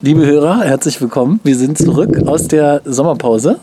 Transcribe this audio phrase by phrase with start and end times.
[0.00, 1.40] Liebe Hörer, herzlich willkommen.
[1.42, 3.58] Wir sind zurück aus der Sommerpause,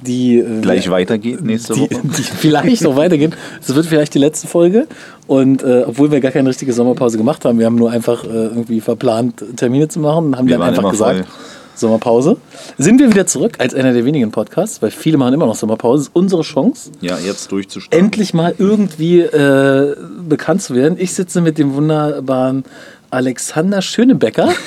[0.00, 2.00] die äh, gleich weitergeht nächste die, Woche.
[2.04, 3.34] die vielleicht noch weitergeht.
[3.60, 4.86] Es wird vielleicht die letzte Folge.
[5.26, 8.28] Und äh, obwohl wir gar keine richtige Sommerpause gemacht haben, wir haben nur einfach äh,
[8.28, 11.26] irgendwie verplant, Termine zu machen, haben Wir dann einfach gesagt, voll.
[11.74, 12.38] Sommerpause.
[12.78, 16.04] Sind wir wieder zurück als einer der wenigen Podcasts, weil viele machen immer noch Sommerpause.
[16.04, 18.06] Das ist unsere Chance, Ja, jetzt durchzustarten.
[18.06, 19.94] endlich mal irgendwie äh,
[20.26, 20.96] bekannt zu werden.
[20.98, 22.64] Ich sitze mit dem wunderbaren
[23.10, 24.48] Alexander Schönebecker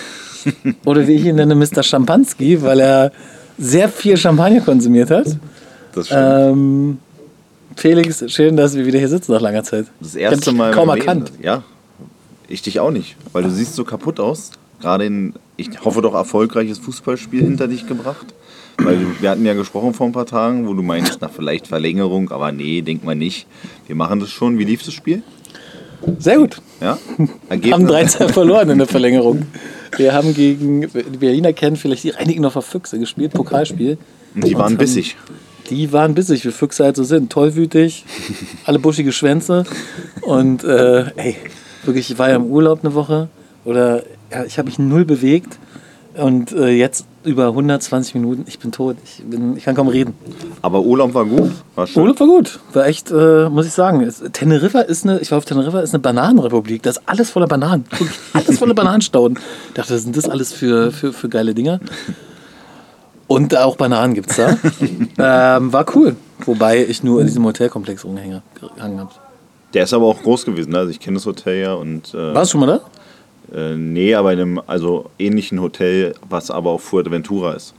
[0.85, 1.83] oder wie ich ihn nenne, Mr.
[1.83, 3.11] Schampanski, weil er
[3.57, 5.37] sehr viel Champagner konsumiert hat.
[5.93, 6.21] Das stimmt.
[6.23, 6.97] Ähm,
[7.75, 9.87] Felix, schön, dass wir wieder hier sitzen nach langer Zeit.
[9.99, 10.71] das erste Mal.
[10.71, 11.31] Kaum erkannt.
[11.41, 11.63] Ja,
[12.47, 14.51] ich dich auch nicht, weil du siehst so kaputt aus.
[14.81, 18.33] Gerade in, ich hoffe doch, erfolgreiches Fußballspiel hinter dich gebracht.
[18.77, 22.31] Weil wir hatten ja gesprochen vor ein paar Tagen, wo du meinst, na vielleicht Verlängerung,
[22.31, 23.45] aber nee, denk mal nicht.
[23.85, 24.57] Wir machen das schon.
[24.57, 25.21] Wie lief das Spiel?
[26.17, 26.61] Sehr gut.
[26.81, 26.97] Ja?
[27.71, 29.45] Haben 13 verloren in der Verlängerung.
[29.97, 33.97] Wir haben gegen, die Berliner kennen vielleicht die Reinickendorfer Füchse gespielt, Pokalspiel.
[34.35, 35.15] Und die Und waren haben- bissig.
[35.69, 37.31] Die waren bissig, wie Füchse halt so sind.
[37.31, 38.03] Tollwütig,
[38.65, 39.63] alle buschige Schwänze.
[40.21, 41.35] Und äh, ey,
[41.85, 43.29] wirklich, ich war ja im Urlaub eine Woche
[43.63, 45.59] oder ja, ich habe mich null bewegt.
[46.15, 48.97] Und äh, jetzt über 120 Minuten, ich bin tot.
[49.03, 50.13] Ich, bin, ich kann kaum reden.
[50.61, 51.51] Aber Urlaub war gut.
[51.75, 52.01] War schön.
[52.01, 52.59] Urlaub war gut.
[52.73, 54.01] War echt, äh, muss ich sagen.
[54.01, 56.83] Es, Teneriffa ist eine, ich war auf Teneriffa, ist eine Bananenrepublik.
[56.83, 57.85] Das ist alles voller Bananen.
[58.33, 59.37] Alles voller Bananenstauden.
[59.69, 61.79] Ich dachte, was sind das alles für, für, für geile Dinger?
[63.27, 64.57] Und auch Bananen gibt's da.
[65.57, 66.15] ähm, war cool.
[66.45, 68.41] Wobei ich nur in diesem Hotelkomplex rumgehangen
[68.77, 69.09] habe.
[69.73, 70.71] Der ist aber auch groß gewesen.
[70.71, 70.79] ne?
[70.79, 72.13] Also ich kenne das Hotel ja und.
[72.13, 72.81] Äh, Warst du schon mal da?
[73.53, 77.73] Äh, nee, aber in einem also ähnlichen Hotel, was aber auf Fuerteventura ist.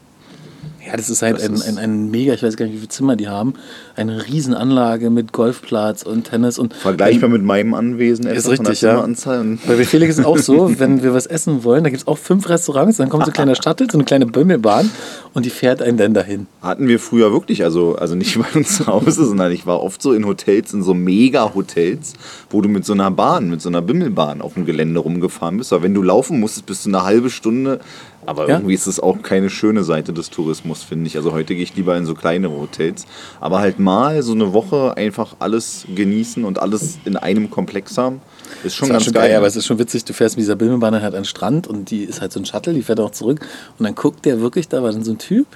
[0.92, 2.78] Ja, das ist halt Das ein, ist- ein, ein mega, ich weiß gar nicht, wie
[2.78, 3.54] viele Zimmer die haben.
[3.96, 6.74] Eine Riesenanlage mit Golfplatz und Tennis und.
[6.74, 8.90] Vergleichbar mit meinem Anwesen Ist richtig, ja.
[8.90, 9.58] Zimmeranzahl.
[9.66, 12.06] Weil bei Felix ist es auch so, wenn wir was essen wollen, da gibt es
[12.06, 14.90] auch fünf Restaurants, dann kommt so ein kleiner Shuttle, so eine kleine Bömmelbahn
[15.32, 16.46] und die fährt einen dann dahin.
[16.60, 20.02] hatten wir früher wirklich, also, also nicht bei uns zu Hause, sondern ich war oft
[20.02, 22.12] so in Hotels, in so Mega-Hotels,
[22.50, 25.72] wo du mit so einer Bahn, mit so einer Bimmelbahn auf dem Gelände rumgefahren bist.
[25.72, 27.80] Aber wenn du laufen musstest, bist du eine halbe Stunde.
[28.24, 28.56] Aber Ja.
[28.56, 31.16] irgendwie ist es auch keine schöne Seite des Tourismus, finde ich.
[31.16, 33.06] Also heute gehe ich lieber in so kleinere Hotels.
[33.40, 38.20] Aber halt mal so eine Woche einfach alles genießen und alles in einem Komplex haben,
[38.62, 39.28] ist schon Das ganz schon geil.
[39.30, 41.24] geil, aber es ist schon witzig, du fährst mit dieser Bömmelbahn dann halt an den
[41.26, 43.40] Strand und die ist halt so ein Shuttle, die fährt auch zurück
[43.78, 45.46] und dann guckt der wirklich, da war dann so ein Typ,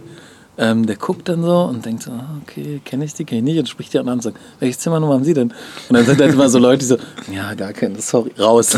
[0.59, 3.45] ähm, der guckt dann so und denkt so, ah, okay, kenne ich die, kenne ich
[3.45, 5.53] nicht und spricht die anderen an und sagt, welches Zimmernummer haben Sie denn?
[5.89, 6.97] Und dann sind halt immer so Leute, die so,
[7.33, 8.77] ja, gar keine, sorry, raus.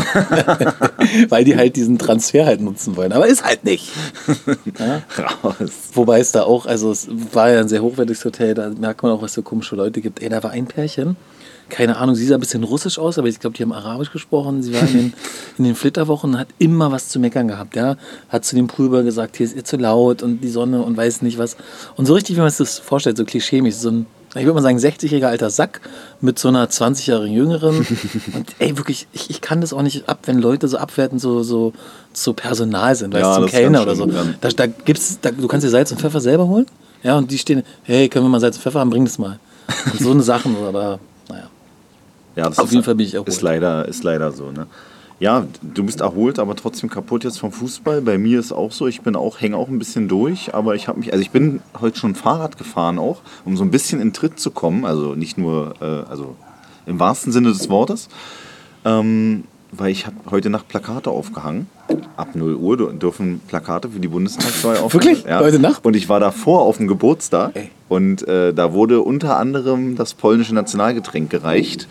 [1.29, 3.91] Weil die halt diesen Transfer halt nutzen wollen, aber ist halt nicht.
[4.79, 5.01] Ja?
[5.43, 5.71] Raus.
[5.93, 9.11] Wobei es da auch, also es war ja ein sehr hochwertiges Hotel, da merkt man
[9.11, 10.21] auch, was für komische Leute gibt.
[10.21, 11.17] Ey, da war ein Pärchen,
[11.69, 14.61] keine Ahnung, sie sah ein bisschen russisch aus, aber ich glaube, die haben Arabisch gesprochen.
[14.63, 15.13] Sie war in den,
[15.57, 17.95] in den Flitterwochen und hat immer was zu meckern gehabt, ja.
[18.29, 21.21] Hat zu dem Prüber gesagt, hier ist ihr zu laut und die Sonne und weiß
[21.21, 21.55] nicht was.
[21.95, 24.61] Und so richtig, wie man sich das vorstellt, so klischeemäßig, so ein, ich würde mal
[24.61, 25.81] sagen, 60-jähriger alter Sack
[26.21, 27.77] mit so einer 20-jährigen Jüngeren.
[28.33, 31.41] Und ey, wirklich, ich, ich kann das auch nicht ab, wenn Leute so abwertend so,
[31.43, 31.73] so,
[32.13, 34.05] so Personal sind, weißt Ja, du, zum Kellner oder so.
[34.05, 36.65] Da, da gibt's, da, du kannst dir Salz und Pfeffer selber holen.
[37.01, 39.39] Ja, und die stehen, hey, können wir mal Salz und Pfeffer haben, bring das mal.
[39.93, 40.99] Und so eine Sachen, naja.
[42.39, 43.27] Ja, das Auf ist, jeden Fall bin ich erholt.
[43.29, 44.67] Ist leider, ist leider so, ne?
[45.19, 48.01] Ja, du bist erholt, aber trotzdem kaputt jetzt vom Fußball.
[48.01, 50.87] Bei mir ist auch so, ich bin auch, hänge auch ein bisschen durch, aber ich
[50.87, 54.13] habe mich, also ich bin heute schon Fahrrad gefahren auch, um so ein bisschen in
[54.13, 54.85] Tritt zu kommen.
[54.85, 56.35] Also nicht nur, äh, also
[56.85, 58.07] im wahrsten Sinne des Wortes.
[58.85, 61.67] Ähm, weil ich habe heute Nacht Plakate aufgehangen.
[62.17, 65.03] Ab 0 Uhr dür- dürfen Plakate für die Bundestagswahl aufhängen.
[65.17, 65.25] Wirklich?
[65.31, 65.85] Heute Nacht?
[65.85, 67.69] Und ich war davor auf dem Geburtstag Ey.
[67.87, 71.87] und äh, da wurde unter anderem das polnische Nationalgetränk gereicht.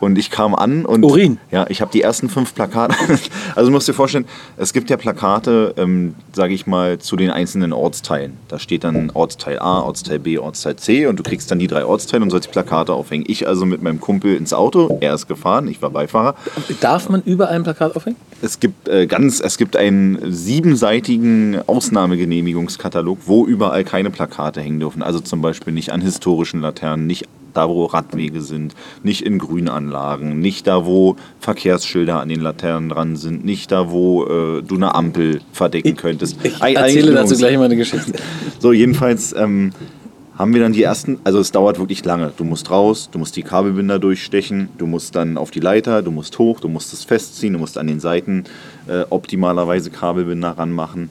[0.00, 1.38] Und ich kam an und Urin.
[1.50, 2.94] ja, ich habe die ersten fünf Plakate.
[3.54, 7.30] Also du musst dir vorstellen, es gibt ja Plakate, ähm, sage ich mal, zu den
[7.30, 8.36] einzelnen Ortsteilen.
[8.48, 11.84] Da steht dann Ortsteil A, Ortsteil B, Ortsteil C und du kriegst dann die drei
[11.84, 13.24] Ortsteile und sollst die Plakate aufhängen.
[13.26, 16.36] Ich also mit meinem Kumpel ins Auto, er ist gefahren, ich war Beifahrer.
[16.80, 18.16] Darf man überall ein Plakat aufhängen?
[18.40, 25.02] Es gibt äh, ganz, es gibt einen siebenseitigen Ausnahmegenehmigungskatalog, wo überall keine Plakate hängen dürfen.
[25.02, 30.40] Also zum Beispiel nicht an historischen Laternen, nicht da, wo Radwege sind, nicht in Grünanlagen,
[30.40, 34.94] nicht da, wo Verkehrsschilder an den Laternen dran sind, nicht da, wo äh, du eine
[34.94, 36.36] Ampel verdecken könntest.
[36.42, 38.12] Ich Eig- erzähle dazu gleich mal eine Geschichte.
[38.58, 39.72] so, jedenfalls ähm,
[40.40, 42.32] haben wir dann die ersten, also es dauert wirklich lange.
[42.34, 46.10] Du musst raus, du musst die Kabelbinder durchstechen, du musst dann auf die Leiter, du
[46.10, 48.44] musst hoch, du musst es festziehen, du musst an den Seiten
[48.88, 51.10] äh, optimalerweise Kabelbinder ranmachen.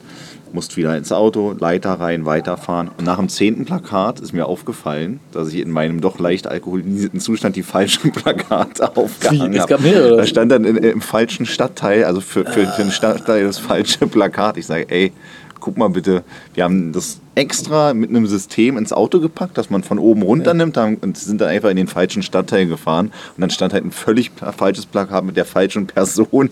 [0.52, 2.90] Musst wieder ins Auto, Leiter rein, weiterfahren.
[2.98, 7.20] Und nach dem zehnten Plakat ist mir aufgefallen, dass ich in meinem doch leicht alkoholisierten
[7.20, 9.74] Zustand die falschen Plakate aufgehangen Es habe.
[9.74, 10.16] gab mehrere.
[10.16, 14.06] Da stand dann in, im falschen Stadtteil, also für, für, für den Stadtteil das falsche
[14.06, 14.56] Plakat.
[14.56, 15.12] Ich sage, ey,
[15.60, 16.24] guck mal bitte,
[16.54, 20.54] wir haben das extra mit einem System ins Auto gepackt, dass man von oben runter
[20.54, 23.12] nimmt haben, und sind dann einfach in den falschen Stadtteil gefahren.
[23.36, 26.50] Und dann stand halt ein völlig falsches Plakat mit der falschen Person.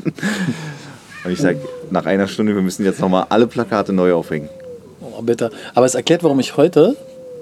[1.24, 1.58] Und ich sage,
[1.90, 4.48] nach einer Stunde, wir müssen jetzt nochmal alle Plakate neu aufhängen.
[5.00, 5.50] Oh, bitter.
[5.74, 6.96] Aber es erklärt, warum ich heute,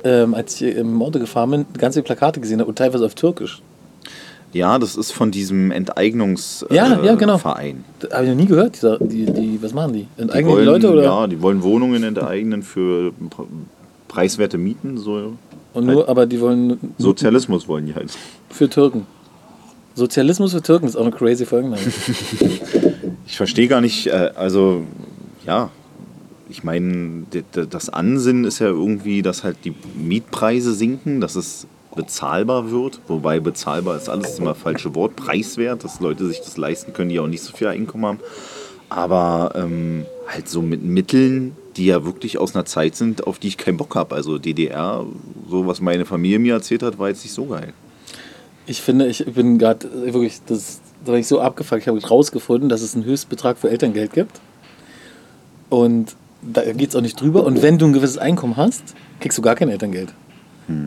[0.05, 3.15] ähm, als ich im Auto gefahren bin, ganz viele Plakate gesehen habe und teilweise auf
[3.15, 3.61] Türkisch.
[4.53, 6.75] Ja, das ist von diesem Enteignungsverein.
[6.77, 7.37] Ja, ja, genau.
[7.37, 7.85] Verein.
[8.11, 8.77] Habe ich noch nie gehört.
[8.77, 10.07] Dieser, die, die, was machen die?
[10.17, 11.03] Die Enteignen die, wollen, Leute oder?
[11.03, 13.47] Ja, die wollen Wohnungen enteignen für pre-
[14.09, 14.97] preiswerte Mieten.
[14.97, 15.35] So.
[15.75, 18.11] Und nur, aber die wollen Sozialismus wollen die halt.
[18.49, 19.07] für Türken.
[19.95, 21.83] Sozialismus für Türken ist auch eine crazy Folgenname.
[23.27, 24.85] Ich verstehe gar nicht, äh, also
[25.45, 25.71] ja,
[26.49, 32.71] ich meine, das Ansinnen ist ja irgendwie, dass halt die Mietpreise sinken, dass es bezahlbar
[32.71, 37.09] wird, wobei bezahlbar ist alles immer falsche Wort, preiswert, dass Leute sich das leisten können,
[37.09, 38.21] die auch nicht so viel Einkommen haben.
[38.89, 43.49] Aber ähm, halt so mit Mitteln, die ja wirklich aus einer Zeit sind, auf die
[43.49, 44.15] ich keinen Bock habe.
[44.15, 45.05] Also DDR,
[45.51, 47.73] so was meine Familie mir erzählt hat, war jetzt nicht so geil.
[48.69, 51.83] Ich finde, ich bin gerade wirklich, das, da war ich so abgefuckt.
[51.83, 54.41] Ich habe rausgefunden, dass es einen Höchstbetrag für Elterngeld gibt.
[55.71, 57.45] Und da geht es auch nicht drüber.
[57.45, 60.13] Und wenn du ein gewisses Einkommen hast, kriegst du gar kein Elterngeld.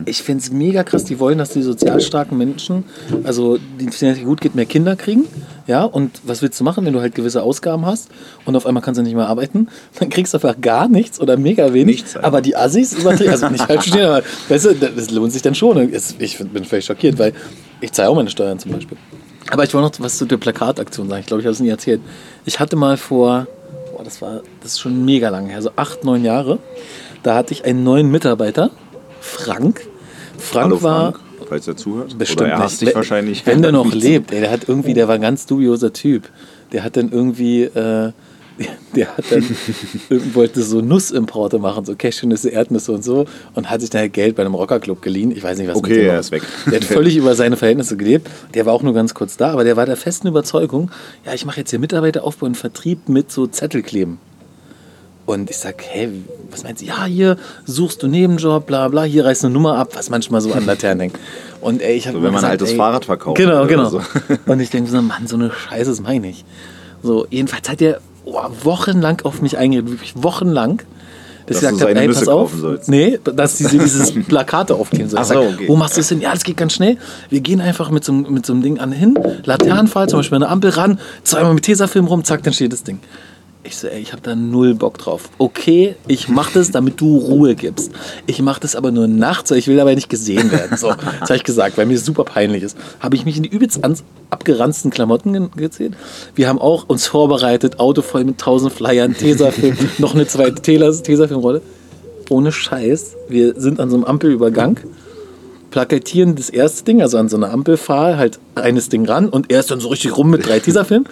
[0.04, 1.04] Ich finde es mega krass.
[1.04, 2.84] Die wollen, dass die sozial starken Menschen,
[3.24, 5.24] also die finanziell gut geht, mehr Kinder kriegen.
[5.66, 8.10] Ja, und was willst du machen, wenn du halt gewisse Ausgaben hast
[8.44, 9.68] und auf einmal kannst du nicht mehr arbeiten?
[9.98, 11.96] Dann kriegst du einfach gar nichts oder mega wenig.
[11.96, 12.28] Nichts einfach.
[12.28, 15.54] aber die Assis übertrieben, also nicht falsch verstehen, aber weißt du, das lohnt sich dann
[15.54, 15.90] schon.
[16.18, 17.32] Ich bin völlig schockiert, weil
[17.80, 18.98] ich zahle auch meine Steuern zum Beispiel.
[19.50, 21.20] Aber ich wollte noch was zu der Plakataktion sagen.
[21.20, 22.00] Ich glaube, ich habe es nie erzählt.
[22.44, 23.46] Ich hatte mal vor,
[23.96, 26.58] boah, das war, das ist schon mega lange her, so acht, neun Jahre.
[27.22, 28.70] Da hatte ich einen neuen Mitarbeiter,
[29.20, 29.86] Frank.
[30.38, 32.16] Frank Hallo war Frank, falls er zuhört.
[32.16, 33.44] bestimmt Oder er hasst dich Wenn- wahrscheinlich.
[33.46, 36.28] Wenn der noch lebt, ey, der hat irgendwie, der war ein ganz dubioser Typ.
[36.72, 38.12] Der hat dann irgendwie, äh,
[38.94, 39.44] der hat dann
[40.34, 44.36] wollte so Nussimporte machen, so Cashewnüsse, Erdnüsse und so und hat sich dann halt Geld
[44.36, 45.30] bei einem Rockerclub geliehen.
[45.30, 46.42] Ich weiß nicht, was mit Okay, dem er ist weg.
[46.66, 48.28] Der hat völlig über seine Verhältnisse gelebt.
[48.54, 50.90] Der war auch nur ganz kurz da, aber der war der festen Überzeugung,
[51.24, 54.18] ja, ich mache jetzt hier Mitarbeiteraufbau und Vertrieb mit so Zettelkleben.
[55.26, 56.08] Und ich sag, hä,
[56.50, 56.86] was meinst du?
[56.86, 60.52] Ja, hier suchst du Nebenjob, bla bla, hier reißt eine Nummer ab, was manchmal so
[60.52, 61.18] an Laternen hängt.
[61.60, 63.88] Und ey, ich habe So, wenn man ein altes Fahrrad verkauft Genau, genau.
[63.88, 64.02] so.
[64.46, 66.44] Und ich denke so, Mann, so eine Scheiße, das meine ich.
[67.02, 70.82] So, jedenfalls hat er oh, wochenlang auf mich eingeredet, wirklich wochenlang.
[71.46, 72.88] Dass, Dass du seine Nüsse kaufen sollst.
[72.88, 75.18] Nee, dass diese dieses Plakate aufkleben soll.
[75.18, 75.64] Ach Ich sag, so, okay.
[75.68, 76.20] Wo machst du es hin?
[76.20, 76.96] Ja, das geht ganz schnell.
[77.28, 80.38] Wir gehen einfach mit so, einem- mit so einem Ding an hin, Laternenfall, zum Beispiel
[80.38, 83.00] der Ampel ran, zweimal mit Tesafilm rum, zack, dann steht das Ding.
[83.62, 85.28] Ich so, ey, ich habe da null Bock drauf.
[85.36, 87.90] Okay, ich mache das, damit du Ruhe gibst.
[88.26, 90.78] Ich mache das aber nur nachts, weil ich will dabei nicht gesehen werden.
[90.78, 92.78] So, das habe ich gesagt, weil mir super peinlich ist.
[93.00, 93.80] Habe ich mich in die übelst
[94.30, 95.92] abgeranzten Klamotten ge- gezählt.
[96.34, 101.60] Wir haben auch uns vorbereitet, Auto voll mit tausend Flyern, Tesafilm, noch eine zweite Tesafilmrolle.
[102.30, 104.78] Ohne Scheiß, wir sind an so einem Ampelübergang
[105.70, 109.60] plakatieren das erste Ding, also an so einer Ampelfahr, halt eines Ding ran und er
[109.60, 111.04] ist dann so richtig rum mit drei Tesafilm.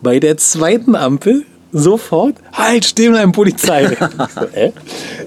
[0.00, 3.96] Bei der zweiten Ampel sofort, halt, stehen bleiben, Polizei.
[4.34, 4.72] So, äh?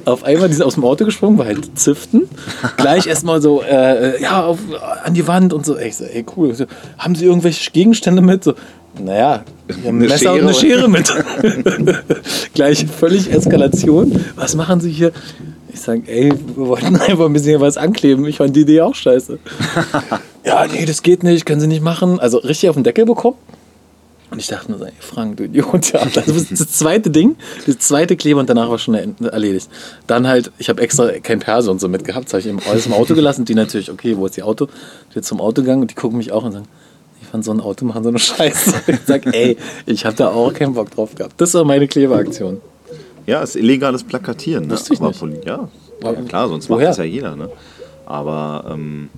[0.06, 2.30] Auf einmal, die sind aus dem Auto gesprungen, war halt Ziften.
[2.78, 4.60] Gleich erstmal so, äh, ja, auf,
[5.04, 5.78] an die Wand und so.
[5.78, 6.54] Ich so, ey, cool.
[6.54, 6.66] So,
[6.98, 8.44] haben Sie irgendwelche Gegenstände mit?
[8.44, 8.54] So,
[9.00, 9.44] naja,
[9.86, 10.90] ein Messer und eine Schere.
[10.90, 11.12] Schere mit.
[12.54, 14.24] Gleich völlig Eskalation.
[14.36, 15.12] Was machen Sie hier?
[15.74, 18.26] Ich sage, ey, wir wollten einfach ein bisschen hier was ankleben.
[18.26, 19.40] Ich fand die Idee auch scheiße.
[20.46, 22.20] ja, nee, das geht nicht, können Sie nicht machen.
[22.20, 23.38] Also richtig auf den Deckel bekommen.
[24.32, 26.06] Und ich dachte nur so, ey, Frank, du Idiot, ja.
[26.06, 27.36] Das ist das zweite Ding,
[27.68, 29.70] das zweite Kleber und danach war schon erledigt.
[30.08, 32.86] Dann halt, ich habe extra kein Perso und so mitgehabt, das habe ich im, alles
[32.86, 33.44] im Auto gelassen.
[33.44, 34.70] Die natürlich, okay, wo ist die Auto?
[35.10, 36.68] Ich bin zum Auto gegangen und die gucken mich auch und sagen,
[37.22, 38.74] ich fand so ein Auto machen so eine Scheiße.
[38.88, 41.34] Ich sag, ey, ich habe da auch keinen Bock drauf gehabt.
[41.38, 42.62] Das war meine Kleberaktion.
[43.26, 44.68] Ja, ist illegales Plakatieren.
[44.68, 44.74] Ne?
[44.74, 45.46] Wusste ich nicht.
[45.46, 45.68] Ja,
[46.02, 46.88] ja, klar, sonst woher?
[46.88, 47.36] macht das ja jeder.
[47.36, 47.50] Ne?
[48.06, 49.10] Aber ähm,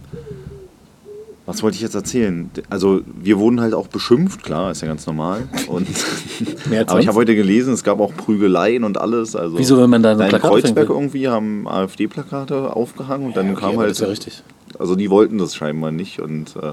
[1.45, 2.49] was wollte ich jetzt erzählen?
[2.69, 5.43] Also wir wurden halt auch beschimpft, klar, ist ja ganz normal.
[5.67, 5.87] Und
[6.87, 9.35] aber ich habe heute gelesen, es gab auch Prügeleien und alles.
[9.35, 10.89] Also Wieso, wenn man da in Plakate Kreuzberg fängt?
[10.89, 13.89] irgendwie haben AfD-Plakate aufgehangen und dann Okay, kam halt.
[13.89, 14.43] das ist ja richtig.
[14.79, 16.71] Also die wollten das scheinbar nicht und äh,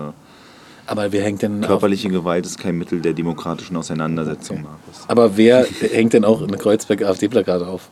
[0.87, 5.05] Aber wer hängt denn auf, körperliche Gewalt ist kein Mittel der demokratischen Auseinandersetzung, Markus.
[5.09, 7.91] Aber wer hängt denn auch in Kreuzberg AfD-Plakate auf?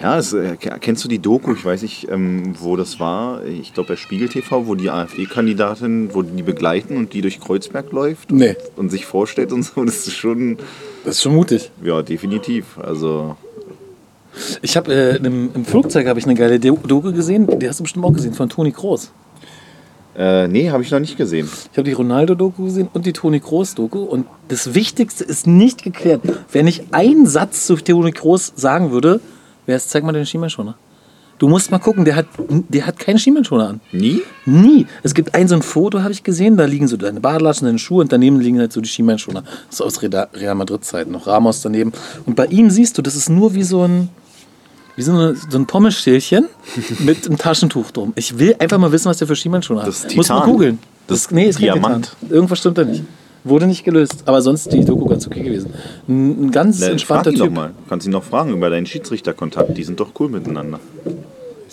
[0.00, 1.52] Ja, es, äh, kennst du die Doku?
[1.52, 3.44] Ich weiß nicht, ähm, wo das war.
[3.44, 7.90] Ich glaube bei Spiegel TV, wo die AfD-Kandidatin, wo die begleiten und die durch Kreuzberg
[7.92, 8.56] läuft Nee.
[8.76, 9.84] und sich vorstellt und so.
[9.84, 10.58] Das ist schon,
[11.04, 11.70] Das ist schon mutig.
[11.84, 12.78] ja, definitiv.
[12.78, 13.36] Also,
[14.62, 17.80] Ich habe äh, im, im Flugzeug habe ich eine geile Do- Doku gesehen, die hast
[17.80, 19.10] du bestimmt auch gesehen, von Toni Kroos.
[20.16, 21.48] äh, nee, habe ich noch nicht gesehen.
[21.72, 23.98] Ich habe die Ronaldo-Doku gesehen und die Toni Kroos-Doku.
[23.98, 26.20] Und das Wichtigste ist nicht geklärt.
[26.52, 29.20] Wenn ich einen Satz zu Toni Kroos sagen würde,
[29.66, 30.76] wäre es, zeig mal den Schienbeinschoner.
[31.40, 32.26] Du musst mal gucken, der hat,
[32.68, 33.80] der hat keinen Schienbeinschoner an.
[33.92, 34.20] Nie?
[34.44, 34.86] Nie.
[35.02, 37.78] Es gibt ein so ein Foto, habe ich gesehen, da liegen so deine Badelatschen, deine
[37.78, 39.42] Schuhe und daneben liegen halt so die Schienbeinschoner.
[39.70, 41.92] Das ist aus Real Madrid-Zeiten, noch Ramos daneben.
[42.26, 44.10] Und bei ihm siehst du, das ist nur wie so ein,
[44.96, 46.46] wie so, eine, so ein Pommesstählchen
[46.98, 48.12] mit einem Taschentuch drum.
[48.16, 49.88] Ich will einfach mal wissen, was der für Schienbeinschoner hat.
[49.88, 50.52] Das ist Muss man Titan.
[50.52, 50.78] googeln.
[51.06, 52.14] Das ist nee, ist Diamant.
[52.20, 52.34] Titan.
[52.34, 53.02] Irgendwas stimmt da nicht.
[53.44, 54.22] Wurde nicht gelöst.
[54.26, 55.72] Aber sonst die Doku ganz okay gewesen.
[56.08, 57.54] Ein, ein ganz Na, frag entspannter ihn doch Typ.
[57.54, 57.70] mal.
[57.88, 59.76] Kannst ihn noch fragen über deinen Schiedsrichterkontakt.
[59.78, 60.78] Die sind doch cool miteinander.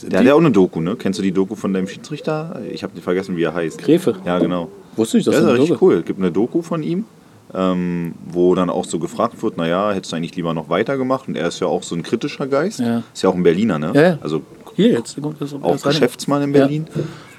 [0.03, 0.95] Der hat ja auch eine Doku, ne?
[0.95, 2.61] Kennst du die Doku von deinem Schiedsrichter?
[2.71, 3.79] Ich habe vergessen, wie er heißt.
[3.79, 4.15] Gräfe.
[4.25, 4.69] Ja, genau.
[4.95, 5.85] Wusste ich, dass Das ist eine richtig Doku.
[5.87, 5.93] cool.
[5.95, 7.05] Es gibt eine Doku von ihm,
[7.53, 11.27] ähm, wo dann auch so gefragt wird, naja, hättest du eigentlich lieber noch weitergemacht?
[11.27, 12.79] Und er ist ja auch so ein kritischer Geist.
[12.79, 13.03] Ja.
[13.13, 13.91] Ist ja auch ein Berliner, ne?
[13.95, 14.17] Ja, ja.
[14.21, 14.41] Also
[14.77, 15.21] Hier jetzt.
[15.21, 15.91] kommt das- auch das rein.
[15.93, 16.59] Geschäftsmann in Ja.
[16.61, 16.87] Berlin.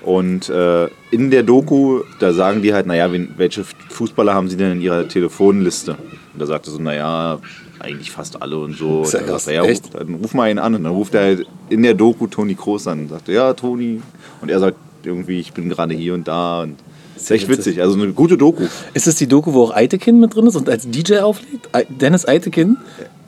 [0.02, 4.56] Und äh, in der Doku, da sagen die halt, naja, wen, welche Fußballer haben sie
[4.56, 5.92] denn in ihrer Telefonliste?
[5.92, 7.38] Und da sagt er so, naja,
[7.80, 9.02] eigentlich fast alle und so.
[9.02, 9.44] Ist ja Und krass.
[9.44, 9.84] sagt er, ja, Echt?
[9.84, 10.74] ruf, dann ruf mal einen an.
[10.74, 14.00] Und dann ruft er halt in der Doku Toni Kroos an und sagt, ja, Toni.
[14.40, 16.62] Und er sagt irgendwie, ich bin gerade hier und da.
[16.62, 16.76] Und
[17.14, 17.80] das ist echt witzig.
[17.80, 18.64] Also eine gute Doku.
[18.94, 21.68] Ist es die Doku, wo auch Eitekin mit drin ist und als DJ auflegt?
[21.72, 22.76] Ei- Dennis Eitekin,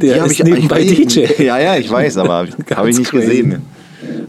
[0.01, 1.43] der ist nebenbei ich weiß- DJ.
[1.45, 3.27] Ja, ja, ich weiß, aber habe ich nicht crazy.
[3.27, 3.63] gesehen.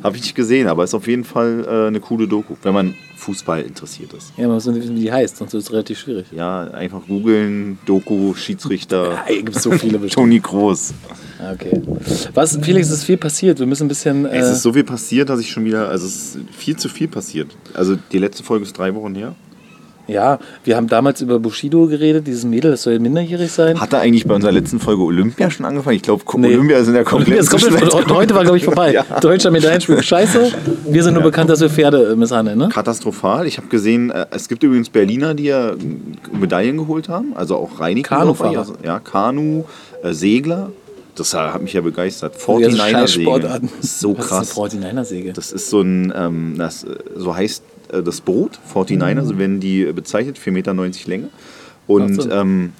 [0.03, 2.95] Habe ich nicht gesehen, aber ist auf jeden Fall äh, eine coole Doku, wenn man
[3.17, 4.33] Fußball interessiert ist.
[4.35, 6.25] Ja, man muss nur wissen, wie die heißt, sonst ist es relativ schwierig.
[6.35, 10.05] Ja, einfach googeln, Doku, Schiedsrichter, Ja, gibt so viele.
[10.07, 10.93] Toni Groß.
[11.39, 11.81] Ah, Okay.
[12.33, 13.59] Was, Felix, es ist viel passiert.
[13.59, 14.25] Wir müssen ein bisschen.
[14.25, 16.89] Äh, Es ist so viel passiert, dass ich schon wieder, also es ist viel zu
[16.89, 17.55] viel passiert.
[17.73, 19.35] Also die letzte Folge ist drei Wochen her.
[20.11, 23.79] Ja, wir haben damals über Bushido geredet, dieses Mädel, das soll minderjährig sein.
[23.79, 25.95] Hat er eigentlich bei unserer letzten Folge Olympia schon angefangen?
[25.95, 26.47] Ich glaube, Nee.
[26.55, 28.91] Olympia sind ja komplett ist komplett, heute war, glaube ich, vorbei.
[28.91, 29.03] Ja.
[29.21, 30.01] Deutscher Medaillenspiel.
[30.03, 30.51] Scheiße.
[30.87, 32.69] Wir sind nur bekannt, dass wir Pferde äh, misshandeln, ne?
[32.69, 33.47] Katastrophal.
[33.47, 35.73] Ich habe gesehen, äh, es gibt übrigens Berliner, die ja
[36.31, 37.33] Medaillen geholt haben.
[37.35, 38.17] Also auch Reinigung.
[38.17, 38.57] Kanufahrer.
[38.59, 39.63] Also, ja, Kanu,
[40.03, 40.71] äh, Segler.
[41.15, 42.33] Das hat mich ja begeistert.
[42.35, 43.23] Also 49er scheiß Säge.
[43.23, 43.69] Sportarten.
[43.77, 44.49] Das ist so Was krass.
[44.51, 45.33] ist eine 49er-Säge?
[45.33, 49.59] Das ist so ein, ähm, das, äh, so heißt äh, das Boot, 49er, so werden
[49.59, 50.73] die äh, bezeichnet, 4,90 Meter
[51.07, 51.29] Länge.
[51.87, 52.73] Und ähm,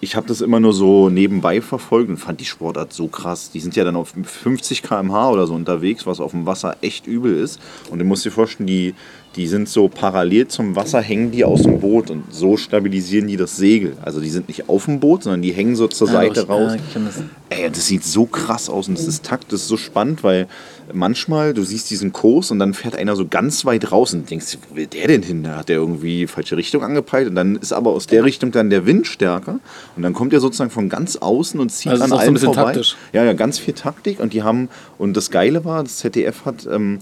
[0.00, 3.50] ich habe das immer nur so nebenbei verfolgt und fand die Sportart so krass.
[3.50, 7.06] Die sind ja dann auf 50 km/h oder so unterwegs, was auf dem Wasser echt
[7.06, 7.58] übel ist.
[7.90, 8.94] Und du musst dir vorstellen, die,
[9.36, 13.36] die sind so parallel zum Wasser, hängen die aus dem Boot und so stabilisieren die
[13.36, 13.96] das Segel.
[14.02, 16.74] Also die sind nicht auf dem Boot, sondern die hängen so zur Seite Ja, raus.
[16.76, 17.22] ich kenn das.
[17.50, 20.46] Ey, das sieht so krass aus und das ist Takt, das ist so spannend, weil
[20.92, 24.58] manchmal, du siehst diesen Kurs und dann fährt einer so ganz weit raus und denkst,
[24.70, 25.42] wo will der denn hin?
[25.42, 28.70] Da hat der irgendwie falsche Richtung angepeilt und dann ist aber aus der Richtung dann
[28.70, 29.60] der Wind stärker
[29.96, 32.20] und dann kommt er sozusagen von ganz außen und zieht Also an ist auch so
[32.20, 32.62] ein allen bisschen vorbei.
[32.72, 32.96] taktisch.
[33.12, 36.66] Ja, ja, ganz viel Taktik und die haben, und das Geile war, das ZDF hat
[36.70, 36.98] ähm,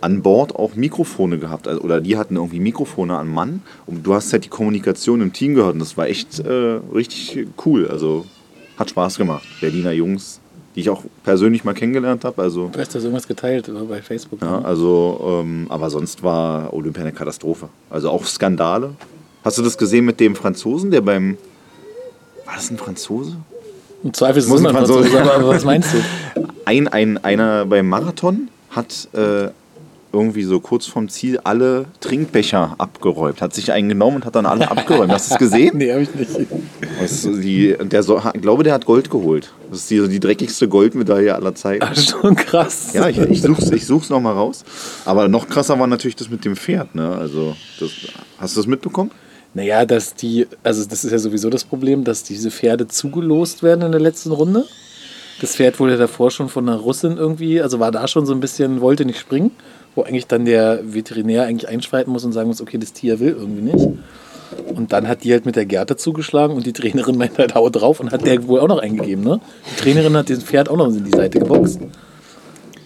[0.00, 4.14] an Bord auch Mikrofone gehabt, also, oder die hatten irgendwie Mikrofone an Mann und du
[4.14, 8.24] hast halt die Kommunikation im Team gehört und das war echt äh, richtig cool, also
[8.78, 9.44] hat Spaß gemacht.
[9.60, 10.40] Berliner Jungs,
[10.74, 14.00] die ich auch persönlich mal kennengelernt habe, also Du hast das irgendwas geteilt äh, bei
[14.00, 14.40] Facebook.
[14.40, 17.68] ja, also, ähm, aber sonst war Olympia eine Katastrophe.
[17.90, 18.94] Also auch Skandale.
[19.44, 21.36] Hast du das gesehen mit dem Franzosen, der beim.
[22.46, 23.36] War das ein Franzose?
[24.02, 25.98] Im Zweifel ist es Muss immer ein ein Franzose, Franzose- aber was meinst du?
[26.64, 29.48] Ein, ein, einer beim Marathon hat äh,
[30.12, 33.40] irgendwie so kurz vorm Ziel alle Trinkbecher abgeräumt.
[33.40, 35.12] Hat sich einen genommen und hat dann alle abgeräumt.
[35.12, 35.70] Hast du es gesehen?
[35.80, 36.30] Nee, habe ich nicht.
[37.00, 39.52] Das die, der so, ich glaube, der hat Gold geholt.
[39.70, 41.84] Das ist die, so die dreckigste Goldmedaille aller Zeiten.
[41.88, 42.92] Ach, schon krass.
[42.92, 44.64] Ja, ich, ich such's, ich such's noch mal raus.
[45.04, 46.94] Aber noch krasser war natürlich das mit dem Pferd.
[46.94, 47.16] Ne?
[47.16, 47.90] Also, das,
[48.38, 49.10] hast du das mitbekommen?
[49.54, 53.82] Naja, dass die, also das ist ja sowieso das Problem, dass diese Pferde zugelost werden
[53.82, 54.64] in der letzten Runde.
[55.40, 58.40] Das Pferd wurde davor schon von einer Russin irgendwie, also war da schon so ein
[58.40, 59.50] bisschen, wollte nicht springen,
[59.94, 63.36] wo eigentlich dann der Veterinär eigentlich einschreiten muss und sagen muss, okay, das Tier will
[63.38, 63.88] irgendwie nicht.
[64.74, 67.68] Und dann hat die halt mit der Gerte zugeschlagen und die Trainerin meint halt, hau
[67.70, 69.40] drauf und hat der wohl auch noch eingegeben, ne?
[69.70, 71.80] Die Trainerin hat diesem Pferd auch noch in die Seite geboxt.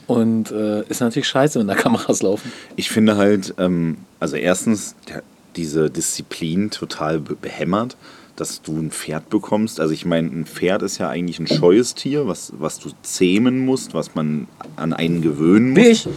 [0.06, 2.52] Und äh, ist natürlich scheiße, wenn da Kameras laufen.
[2.76, 5.22] Ich finde halt, ähm, also erstens, der,
[5.56, 7.96] diese Disziplin total be behämmert,
[8.36, 9.80] dass du ein Pferd bekommst.
[9.80, 13.64] Also ich meine, ein Pferd ist ja eigentlich ein scheues Tier, was, was du zähmen
[13.64, 15.78] musst, was man an einen gewöhnen muss.
[15.78, 16.08] Wie ich.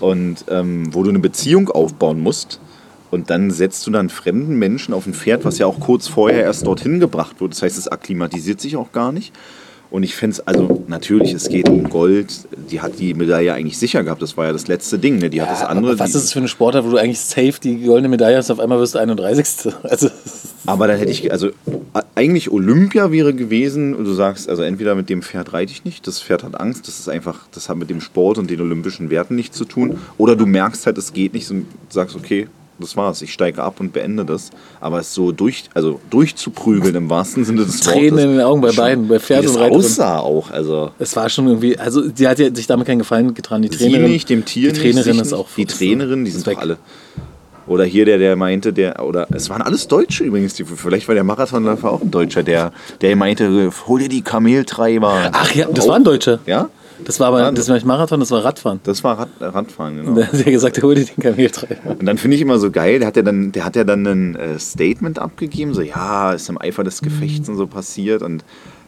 [0.00, 2.60] Und ähm, wo du eine Beziehung aufbauen musst.
[3.10, 6.42] Und dann setzt du dann fremden Menschen auf ein Pferd, was ja auch kurz vorher
[6.42, 7.52] erst dorthin gebracht wird.
[7.52, 9.32] Das heißt, es akklimatisiert sich auch gar nicht.
[9.96, 12.46] Und ich fände es, also natürlich, es geht um Gold.
[12.70, 14.20] Die hat die Medaille eigentlich sicher gehabt.
[14.20, 15.16] Das war ja das letzte Ding.
[15.16, 15.30] Ne?
[15.30, 15.98] Die hat das andere.
[15.98, 18.60] Was ist es für eine Sportart, wo du eigentlich safe die goldene Medaille hast, auf
[18.60, 19.72] einmal wirst du 31.
[19.84, 20.10] Also,
[20.66, 21.48] Aber dann hätte ich, also
[22.14, 26.06] eigentlich Olympia wäre gewesen, und du sagst, also entweder mit dem Pferd reite ich nicht,
[26.06, 29.08] das Pferd hat Angst, das ist einfach, das hat mit dem Sport und den olympischen
[29.08, 29.98] Werten nichts zu tun.
[30.18, 32.48] Oder du merkst halt, es geht nicht und sagst, okay,
[32.78, 34.50] das war's, ich steige ab und beende das.
[34.80, 37.92] Aber es so durch, also durchzuprügeln im wahrsten Sinne des Wortes.
[37.92, 39.78] Tränen in den Augen bei beiden, bei Pferd wie und das Reiterin.
[39.78, 40.90] aussah auch, also.
[40.98, 43.62] es war schon irgendwie, also sie hat ja sich damit keinen Gefallen getan.
[43.62, 45.48] Die Sie Trainerin, nicht, dem Tier die Trainerin nicht, ist auch.
[45.56, 46.54] Die Trainerin, die sind weg.
[46.54, 46.78] doch alle.
[47.66, 51.14] Oder hier der, der meinte, der, oder es waren alles Deutsche übrigens, die, vielleicht war
[51.14, 55.30] der Marathonläufer auch ein Deutscher, der, der meinte, hol dir die Kameltreiber.
[55.32, 56.38] Ach ja, das war ein Deutscher.
[56.46, 56.68] Ja?
[57.04, 58.80] Das war aber Ja, das war nicht Marathon, das war Radfahren.
[58.84, 60.14] Das war Rad, Radfahren, genau.
[60.20, 61.90] Da hat er gesagt, hol dir den Kameltreiber.
[61.98, 64.06] Und dann finde ich immer so geil, der hat ja dann, der hat ja dann
[64.06, 68.44] ein äh, Statement abgegeben, so ja, ist im Eifer des Gefechts und so passiert und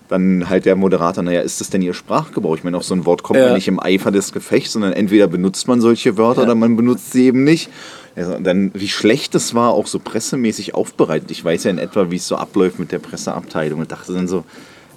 [0.09, 2.57] dann halt der Moderator, naja, ist das denn Ihr Sprachgebrauch?
[2.57, 3.47] Ich meine, auf so ein Wort kommt Ja.
[3.47, 6.47] man nicht im Eifer des Gefechts, sondern entweder benutzt man solche Wörter Ja.
[6.47, 7.69] oder man benutzt sie eben nicht.
[8.17, 11.31] Also, und dann, wie schlecht es war, auch so pressemäßig aufbereitet.
[11.31, 14.29] Ich weiß ja in etwa, wie es so abläuft mit der Presseabteilung und dachte dann
[14.29, 14.45] so,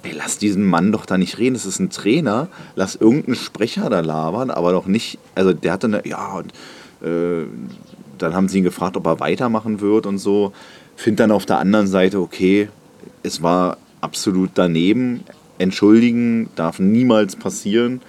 [0.02, 3.88] ey, lass diesen Mann doch da nicht reden, das ist ein Trainer, lass irgendeinen Sprecher
[3.90, 6.52] da labern, aber doch nicht, also der hatte eine, ja, und
[7.06, 7.46] äh,
[8.18, 10.52] dann haben sie ihn gefragt, ob er weitermachen wird und so.
[10.96, 12.68] Find dann auf der anderen Seite, okay,
[13.22, 15.24] es war absolut daneben.
[15.58, 18.00] Entschuldigen darf niemals passieren.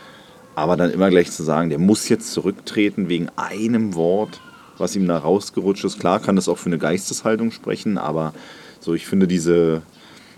[0.56, 4.40] Aber dann immer gleich zu sagen, der muss jetzt zurücktreten wegen einem Wort,
[4.78, 6.00] was ihm da rausgerutscht ist.
[6.00, 8.34] Klar kann das auch für eine Geisteshaltung sprechen, aber
[8.80, 9.82] so, ich finde, diese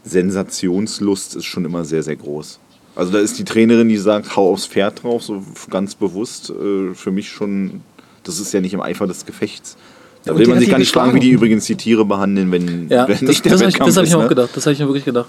[0.05, 2.59] Sensationslust ist schon immer sehr, sehr groß.
[2.95, 6.93] Also da ist die Trainerin, die sagt, hau aufs Pferd drauf, so ganz bewusst, äh,
[6.93, 7.81] für mich schon,
[8.23, 9.75] das ist ja nicht im Eifer des Gefechts.
[10.23, 12.87] Da und will man sich gar nicht fragen, wie die übrigens die Tiere behandeln, wenn,
[12.89, 14.29] Ja, wenn das, nicht der das habe ich, Wettkampf das hab ich mir auch ne?
[14.29, 14.49] gedacht.
[14.55, 15.27] Das habe ich mir wirklich gedacht.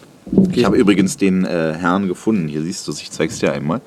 [0.52, 2.48] Ich habe übrigens den äh, Herrn gefunden.
[2.48, 3.82] Hier siehst du es, ich zeig's dir einmal.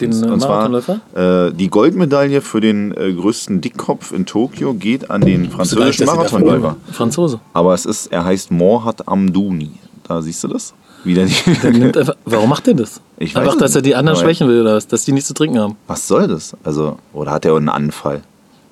[0.00, 1.48] Den, und, äh, und zwar Marathonläufer?
[1.50, 6.76] äh, die Goldmedaille für den äh, größten Dickkopf in Tokio geht an den französischen Marathonläufer.
[6.92, 7.40] Franzose.
[7.52, 9.72] Aber es ist, er heißt Morhat Amdouni.
[10.06, 10.74] Da siehst du das?
[11.04, 13.00] Wieder die einfach, warum macht der das?
[13.18, 14.86] Ich weiß einfach, dass er die anderen schwächen will oder was?
[14.86, 15.76] Dass die nichts zu trinken haben.
[15.86, 16.56] Was soll das?
[16.64, 18.22] Also, oder hat er einen Anfall?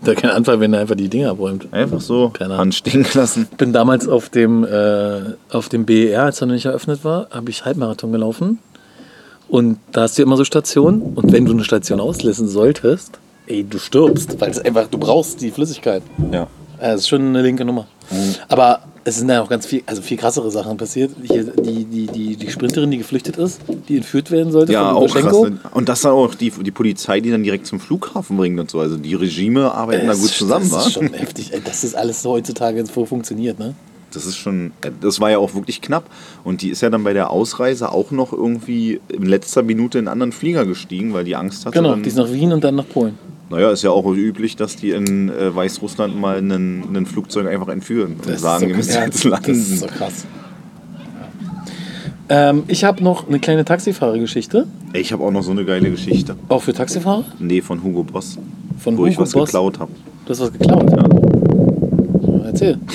[0.04, 1.72] Der kann Anfall, wenn er einfach die Dinger abräumt.
[1.72, 2.56] Einfach so Keine.
[2.56, 3.46] Hand stehen lassen.
[3.50, 5.20] Ich bin damals auf dem, äh,
[5.50, 8.58] auf dem BER, als er noch nicht eröffnet war, habe ich Halbmarathon gelaufen.
[9.48, 11.02] Und da hast du immer so Stationen.
[11.14, 15.40] Und wenn du eine Station auslassen solltest, ey, du stirbst, weil es einfach, du brauchst
[15.40, 16.02] die Flüssigkeit.
[16.32, 16.48] Ja.
[16.82, 17.86] Ja, das ist schon eine linke Nummer.
[18.48, 21.12] Aber es sind da auch ganz viel, also viel krassere Sachen passiert.
[21.22, 25.06] Hier, die, die, die, die Sprinterin, die geflüchtet ist, die entführt werden sollte Ja, auch
[25.06, 25.32] krass.
[25.32, 25.60] Ne?
[25.72, 28.80] Und das dann auch die, die Polizei, die dann direkt zum Flughafen bringt und so.
[28.80, 31.52] Also die Regime arbeiten da Das gut ist- zusammen, Das ist schon heftig.
[31.52, 33.74] Ey, Das ist alles so heutzutage so funktioniert, ne?
[34.14, 36.04] Das ist schon, das war ja auch wirklich knapp.
[36.44, 40.06] Und die ist ja dann bei der Ausreise auch noch irgendwie in letzter Minute in
[40.06, 41.76] einen anderen Flieger gestiegen, weil die Angst hatte.
[41.78, 43.18] Genau, dann, die ist nach Wien und dann nach Polen.
[43.50, 47.68] naja, ist ja auch üblich, dass die in äh, Weißrussland mal einen, ein Flugzeug einfach
[47.68, 49.48] entführen und sagen, ihr müsst ja, jetzt landen.
[49.48, 50.24] Das ist so krass.
[52.28, 56.36] Ähm, ich habe noch eine kleine Taxifahrergeschichte, Ich habe auch noch so eine geile Geschichte.
[56.48, 57.24] auch für Taxifahrer.
[57.38, 58.38] Nee, von Hugo Boss.
[58.78, 59.48] Von wo ich Hugo was Boss.
[59.48, 59.92] geklaut habe.
[60.24, 60.90] Du hast was geklaut.
[60.90, 61.31] Ja.
[62.52, 62.78] Erzähl.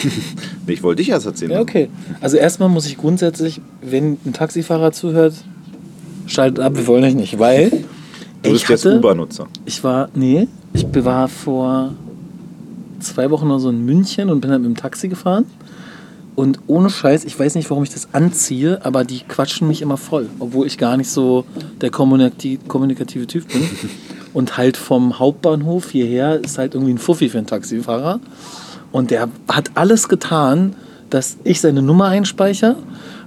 [0.69, 1.51] Ich wollte dich erst erzählen.
[1.51, 1.87] Ja, okay.
[2.19, 5.33] Also erstmal muss ich grundsätzlich, wenn ein Taxifahrer zuhört,
[6.25, 7.69] schaltet ab, wir wollen euch nicht, weil
[8.43, 9.47] Du bist ich jetzt Uber-Nutzer.
[9.65, 11.93] ich war, nee, ich war vor
[12.99, 15.45] zwei Wochen oder so in München und bin dann mit dem Taxi gefahren.
[16.35, 19.95] Und ohne Scheiß, ich weiß nicht, warum ich das anziehe, aber die quatschen mich immer
[19.97, 21.45] voll, obwohl ich gar nicht so
[21.81, 23.61] der kommunikati- kommunikative Typ bin.
[24.33, 28.19] Und halt vom Hauptbahnhof hierher ist halt irgendwie ein Fuffi für einen Taxifahrer.
[28.91, 30.75] Und der hat alles getan,
[31.09, 32.75] dass ich seine Nummer einspeichere.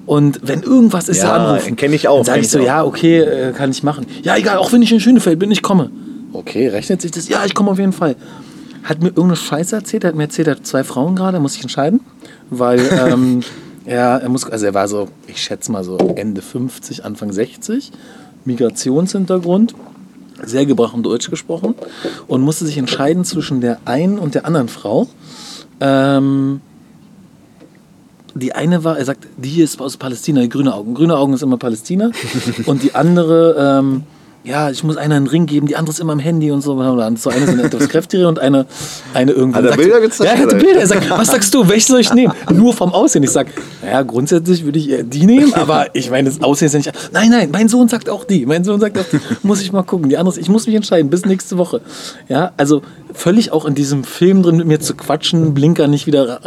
[0.06, 1.76] Und wenn irgendwas ist, Ja, er anrufen.
[1.76, 2.66] kenn ich auch, Dann sage ich so, ich auch.
[2.66, 4.06] ja, okay, äh, kann ich machen.
[4.22, 5.90] Ja, egal, auch wenn ich in Schönefeld bin, ich komme.
[6.32, 7.28] Okay, rechnet sich das?
[7.28, 8.16] Ja, ich komme auf jeden Fall.
[8.82, 10.04] Hat mir irgendeine Scheiße erzählt.
[10.04, 12.00] Er hat mir erzählt, er hat zwei Frauen gerade, er muss sich entscheiden.
[12.48, 12.80] Weil
[13.12, 13.40] ähm,
[13.84, 17.92] er, er muss, also er war so, ich schätze mal so Ende 50, Anfang 60.
[18.46, 19.74] Migrationshintergrund,
[20.44, 21.74] sehr gebrochen Deutsch gesprochen
[22.26, 25.08] und musste sich entscheiden zwischen der einen und der anderen Frau.
[25.80, 26.60] Ähm,
[28.34, 30.94] die eine war, er sagt, die hier ist aus Palästina, die grüne Augen.
[30.94, 32.10] Grüne Augen ist immer Palästina.
[32.66, 34.04] und die andere, ähm,
[34.42, 36.72] ja, ich muss einer einen Ring geben, die andere ist immer am Handy und so.
[36.72, 38.64] Und so eine sind etwas kräftigere und eine,
[39.12, 39.58] eine irgendwie.
[39.58, 40.56] Hat er sagt- Bilder gezeigt, Ja, er oder?
[40.56, 40.80] Bilder.
[40.80, 42.32] Er sagt, was sagst du, welche soll ich nehmen?
[42.50, 43.22] Nur vom Aussehen.
[43.22, 43.48] Ich sag,
[43.82, 47.12] naja, grundsätzlich würde ich eher die nehmen, aber ich meine, das Aussehen ist ja nicht.
[47.12, 48.46] Nein, nein, mein Sohn sagt auch die.
[48.46, 49.20] Mein Sohn sagt auch die.
[49.42, 50.08] Muss ich mal gucken.
[50.08, 51.82] Die andere, ich muss mich entscheiden, bis nächste Woche.
[52.30, 52.80] Ja, also
[53.12, 56.40] völlig auch in diesem Film drin mit mir zu quatschen, Blinker nicht wieder,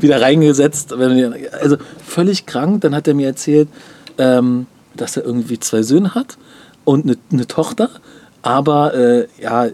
[0.00, 0.92] wieder reingesetzt.
[0.92, 1.76] Also
[2.06, 2.82] völlig krank.
[2.82, 3.68] Dann hat er mir erzählt,
[4.18, 6.36] ähm, dass er irgendwie zwei Söhne hat
[6.84, 7.90] und eine, eine Tochter,
[8.42, 9.68] aber äh, ja,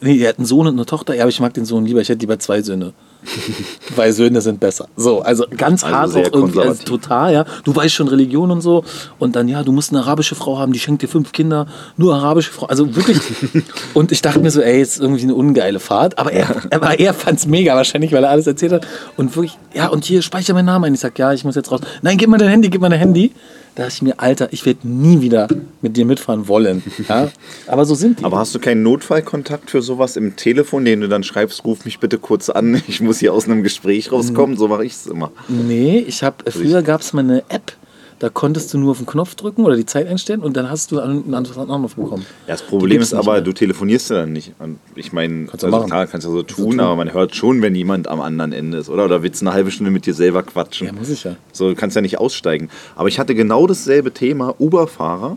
[0.00, 2.00] nee, er hat einen Sohn und eine Tochter, ja, aber ich mag den Sohn lieber,
[2.00, 2.92] ich hätte lieber zwei Söhne.
[3.96, 4.88] Weil Söhne sind besser.
[4.96, 7.44] So, also ganz Also hart auch irgendwie, also total, ja.
[7.64, 8.84] Du weißt schon Religion und so.
[9.18, 12.14] Und dann, ja, du musst eine arabische Frau haben, die schenkt dir fünf Kinder, nur
[12.14, 12.66] arabische Frau.
[12.66, 13.18] Also wirklich.
[13.94, 16.18] und ich dachte mir so, ey, ist irgendwie eine ungeile Fahrt.
[16.18, 18.86] Aber er, aber er fand es mega wahrscheinlich, weil er alles erzählt hat.
[19.16, 20.94] Und wirklich, ja, und hier speicher meinen Namen ein.
[20.94, 21.80] Ich sag, ja, ich muss jetzt raus.
[22.02, 23.32] Nein, gib mal dein Handy, gib mal dein Handy.
[23.76, 25.48] Da dachte ich mir, Alter, ich werde nie wieder
[25.82, 26.82] mit dir mitfahren wollen.
[27.06, 27.28] Ja?
[27.66, 28.24] Aber so sind die.
[28.24, 32.00] Aber hast du keinen Notfallkontakt für sowas im Telefon, den du dann schreibst, ruf mich
[32.00, 34.56] bitte kurz an, ich muss hier aus einem Gespräch rauskommen?
[34.56, 35.30] So mache ich es immer.
[35.48, 37.72] Nee, ich habe früher gab es mal eine App,
[38.18, 40.90] da konntest du nur auf den Knopf drücken oder die Zeit einstellen und dann hast
[40.90, 42.24] du einen einen Anruf bekommen.
[42.46, 43.40] Ja, das Problem ist aber, mehr.
[43.42, 44.52] du telefonierst ja dann nicht.
[44.58, 45.90] Und ich meine, Kannst du also machen.
[45.90, 46.80] klar, kannst du so tun, tun.
[46.80, 49.04] aber man hört schon, wenn jemand am anderen Ende ist, oder?
[49.04, 50.86] Oder willst du eine halbe Stunde mit dir selber quatschen?
[50.86, 51.36] Ja, muss ich ja.
[51.52, 52.70] So, du kannst ja nicht aussteigen.
[52.94, 55.36] Aber ich hatte genau dasselbe Thema, Uber-Fahrer.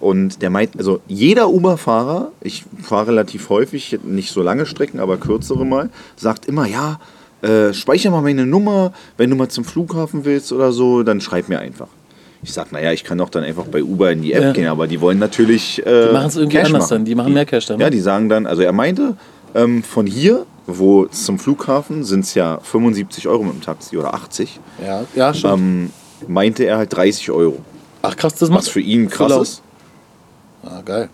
[0.00, 5.18] Und der meint, also jeder Uber-Fahrer, ich fahre relativ häufig, nicht so lange Strecken, aber
[5.18, 7.00] kürzere mal, sagt immer, ja,
[7.42, 11.48] äh, speicher mal meine Nummer, wenn du mal zum Flughafen willst oder so, dann schreib
[11.48, 11.88] mir einfach.
[12.44, 14.52] Ich sag, naja, ich kann doch dann einfach bei Uber in die App Ja.
[14.52, 15.84] gehen, aber die wollen natürlich.
[15.86, 16.90] Äh, Die machen es irgendwie Cash anders machen.
[16.90, 17.04] dann.
[17.06, 17.80] Die machen mehr Cash dann.
[17.80, 17.90] Ja, ne?
[17.90, 19.16] die sagen dann, also er meinte,
[19.54, 24.12] ähm, von hier, wo zum Flughafen sind es ja 75 Euro mit dem Taxi oder
[24.14, 25.52] 80, ja, ja, schon.
[25.58, 25.90] ähm,
[26.28, 27.58] meinte er halt 30 Euro.
[28.02, 29.62] Ach krass, das Was macht für ihn krass Voll ist.
[30.64, 31.08] Ah, geil.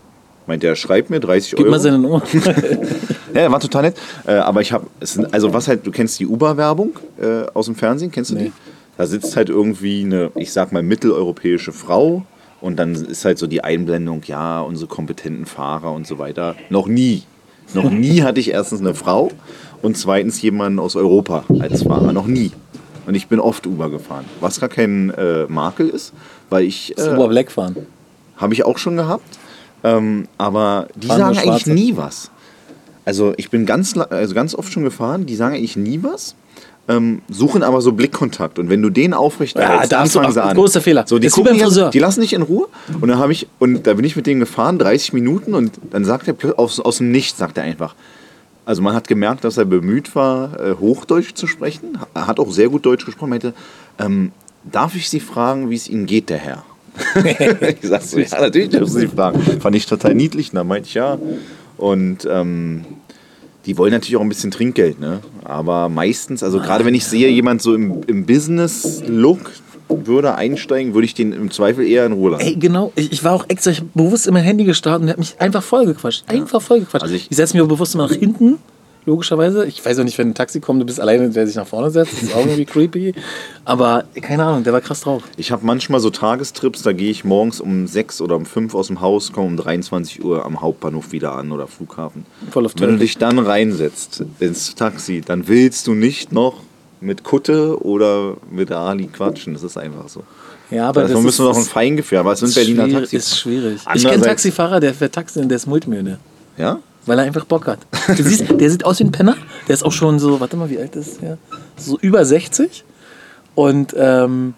[0.46, 1.70] Meinte er, schreib mir 30 Gib Euro.
[1.70, 2.22] mal seine Nummer.
[3.32, 3.96] Ja, war total nett.
[4.26, 4.86] Äh, aber ich habe,
[5.30, 8.44] also was halt, du kennst die Uber-Werbung äh, aus dem Fernsehen, kennst du Nee.
[8.46, 8.52] die?
[9.00, 12.26] Da sitzt halt irgendwie eine, ich sag mal, mitteleuropäische Frau
[12.60, 16.54] und dann ist halt so die Einblendung, ja, unsere kompetenten Fahrer und so weiter.
[16.68, 17.22] Noch nie.
[17.72, 19.30] Noch nie hatte ich erstens eine Frau
[19.80, 22.12] und zweitens jemanden aus Europa als Fahrer.
[22.12, 22.52] Noch nie.
[23.06, 24.26] Und ich bin oft Uber gefahren.
[24.40, 26.12] Was gar kein äh, Makel ist,
[26.50, 26.92] weil ich.
[26.94, 27.76] Das Äh, Uber Black fahren.
[28.36, 29.38] habe ich auch schon gehabt.
[29.82, 32.30] Ähm, aber die Fahren sagen eigentlich nie was.
[33.06, 36.34] Also ich bin ganz, also ganz oft schon gefahren, die sagen eigentlich nie was.
[36.88, 40.20] Ähm, suchen aber so Blickkontakt und wenn du den aufrechterhältst, Ja, da dann hast du
[40.20, 40.56] fangen sie an.
[40.56, 41.04] großer Fehler.
[41.06, 41.90] So, die, Ist gucken Friseur.
[41.90, 42.66] die lassen dich in Ruhe
[43.00, 46.04] und dann habe ich und da bin ich mit denen gefahren, 30 Minuten und dann
[46.04, 47.94] sagt er aus, aus dem Nichts sagt er einfach.
[48.64, 51.98] Also man hat gemerkt, dass er bemüht war, äh, Hochdeutsch zu sprechen.
[52.14, 53.30] Er hat auch sehr gut Deutsch gesprochen.
[53.30, 53.54] Meinte,
[53.98, 54.32] ähm,
[54.64, 56.64] darf ich Sie fragen, wie es Ihnen geht, der Herr?
[57.24, 59.40] ich sag so, ja, natürlich dürfen Sie fragen.
[59.60, 60.50] Fand ich total niedlich.
[60.50, 61.18] Und dann meinte ich ja.
[61.78, 62.84] Und ähm,
[63.66, 65.20] die wollen natürlich auch ein bisschen Trinkgeld, ne?
[65.44, 69.50] Aber meistens, also gerade wenn ich sehe, jemand so im, im Business-Look
[69.88, 72.44] würde einsteigen, würde ich den im Zweifel eher in Ruhe lassen.
[72.46, 72.92] Ey, genau.
[72.94, 75.62] Ich, ich war auch extra, ich bewusst in mein Handy gestartet und hab mich einfach
[75.62, 76.24] vollgequatscht.
[76.28, 77.02] Einfach vollgequatscht.
[77.02, 78.58] Also ich ich- setze mich bewusst immer nach hinten,
[79.10, 79.66] logischerweise.
[79.66, 81.90] Ich weiß auch nicht, wenn ein Taxi kommt, du bist alleine, der sich nach vorne
[81.90, 82.12] setzt.
[82.14, 83.14] Das ist auch irgendwie creepy.
[83.64, 85.22] Aber keine Ahnung, der war krass drauf.
[85.36, 88.86] Ich habe manchmal so Tagestrips, da gehe ich morgens um 6 oder um 5 aus
[88.86, 92.24] dem Haus, komme um 23 Uhr am Hauptbahnhof wieder an oder Flughafen.
[92.50, 96.54] Voll auf Wenn du dich dann reinsetzt ins Taxi, dann willst du nicht noch
[97.00, 99.54] mit Kutte oder mit Ali quatschen.
[99.54, 100.22] Das ist einfach so.
[100.70, 102.84] Ja, aber Dafür das müssen wir noch ein ist, Feingefühl haben, es sind ist, Berliner
[102.84, 103.24] schwierig, Taxis.
[103.26, 103.74] ist schwierig.
[103.76, 106.18] Ich kenne Andererseits- Taxifahrer, der fährt Taxi und der ist Multimillionär.
[106.56, 106.78] Ja?
[107.10, 107.80] Weil er einfach Bock hat.
[108.06, 109.36] Du siehst, der sieht aus wie ein Penner.
[109.66, 111.38] Der ist auch schon so, warte mal, wie alt ist der?
[111.76, 112.84] So über 60.
[113.56, 114.54] Und ähm,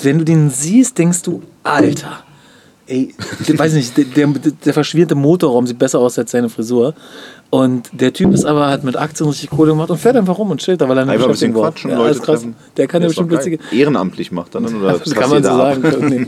[0.00, 2.24] wenn du den siehst, denkst du, Alter,
[2.88, 3.14] ey,
[3.46, 6.94] der, weiß nicht, der, der, der verschwirrte Motorraum sieht besser aus als seine Frisur.
[7.54, 10.50] Und der Typ ist aber, hat mit Aktien richtig Kohle gemacht und fährt einfach rum
[10.50, 12.40] und chillt da, weil er Einfach ein bisschen quatschen, Ja, Leute krass.
[12.40, 12.56] treffen.
[12.76, 13.60] Der kann ja bestimmt witzige.
[13.70, 15.82] Ehrenamtlich macht er dann oder Das kann man so sagen.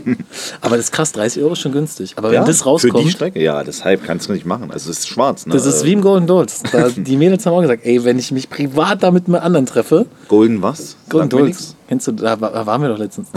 [0.05, 0.15] Nee.
[0.61, 2.13] Aber das ist krass, 30 Euro ist schon günstig.
[2.15, 3.41] Aber wenn Ja, das Für die rauskommt, Strecke?
[3.41, 4.71] Ja, deshalb kannst du nicht machen.
[4.71, 5.45] Also es ist schwarz.
[5.45, 5.53] Ne?
[5.53, 6.63] das ist wie im Golden Dolls.
[6.95, 10.05] Die Mädels haben auch gesagt, ey, wenn ich mich privat da mit einem anderen treffe,
[10.29, 10.95] Golden was?
[11.09, 11.75] Golden Dolls.
[11.89, 13.27] Kennst du, da, wa- da waren wir doch letztens.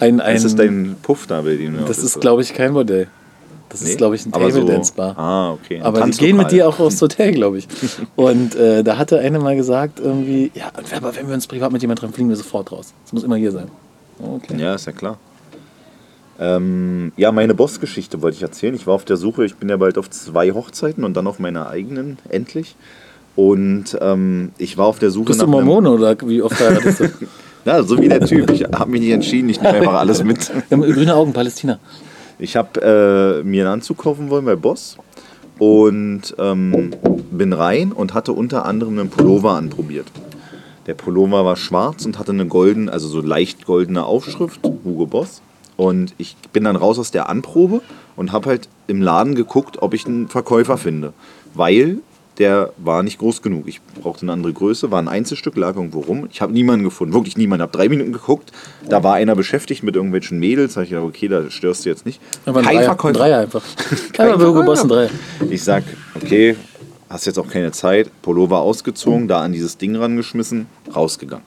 [0.00, 3.06] ein, ein, Das ist dein Puff da, bei du das ist glaube ich, kein Modell.
[3.72, 5.18] Das Nee, ist, glaube ich, ein so- Table Dance Bar.
[5.18, 5.78] Ah, okay.
[5.78, 7.66] ein Aber die gehen mit dir auch aufs Hotel, glaube ich.
[8.16, 11.80] Und äh, da hatte eine mal gesagt, irgendwie, ja, aber wenn wir uns privat mit
[11.80, 12.92] jemandem treffen, fliegen wir sofort raus.
[13.04, 13.68] Das muss immer hier sein.
[14.22, 14.60] Okay.
[14.60, 15.16] Ja, ist ja klar.
[16.38, 18.74] Ähm, ja, meine Bossgeschichte wollte ich erzählen.
[18.74, 21.38] Ich war auf der Suche, ich bin ja bald auf zwei Hochzeiten und dann auf
[21.38, 22.74] meiner eigenen, endlich.
[23.36, 26.58] Und ähm, ich war auf der Suche Bist du nach einem- Mormone oder wie oft
[26.60, 27.08] heiratest du?
[27.64, 28.50] Ja, so wie der Typ.
[28.50, 30.50] Ich habe mich nicht entschieden, ich nehme einfach alles mit.
[30.68, 31.78] Wir haben grüne Augen, Palästina.
[32.42, 34.96] Ich habe äh, mir einen Anzug kaufen wollen bei Boss
[35.60, 36.90] und ähm,
[37.30, 40.08] bin rein und hatte unter anderem einen Pullover anprobiert.
[40.86, 45.40] Der Pullover war schwarz und hatte eine golden, also so leicht goldene Aufschrift, Hugo Boss.
[45.76, 47.80] Und ich bin dann raus aus der Anprobe
[48.16, 51.12] und habe halt im Laden geguckt, ob ich einen Verkäufer finde.
[51.54, 51.98] Weil
[52.42, 53.68] der war nicht groß genug.
[53.68, 56.26] Ich brauchte eine andere Größe, war ein Einzelstück, lag irgendwo rum.
[56.32, 57.62] Ich habe niemanden gefunden, wirklich niemanden.
[57.62, 58.50] Ich habe drei Minuten geguckt,
[58.88, 60.74] da war einer beschäftigt mit irgendwelchen Mädels.
[60.74, 62.20] Da hab ich gedacht, okay, da störst du jetzt nicht.
[62.44, 63.18] Aber ein Kein Dreier, Verkäufer.
[63.18, 63.62] Dreier einfach.
[64.12, 65.10] Kein Einfach Hugo Boss ein Dreier.
[65.50, 65.84] Ich sag,
[66.16, 66.56] okay,
[67.08, 71.46] hast jetzt auch keine Zeit, Pullover ausgezogen, da an dieses Ding rangeschmissen, rausgegangen.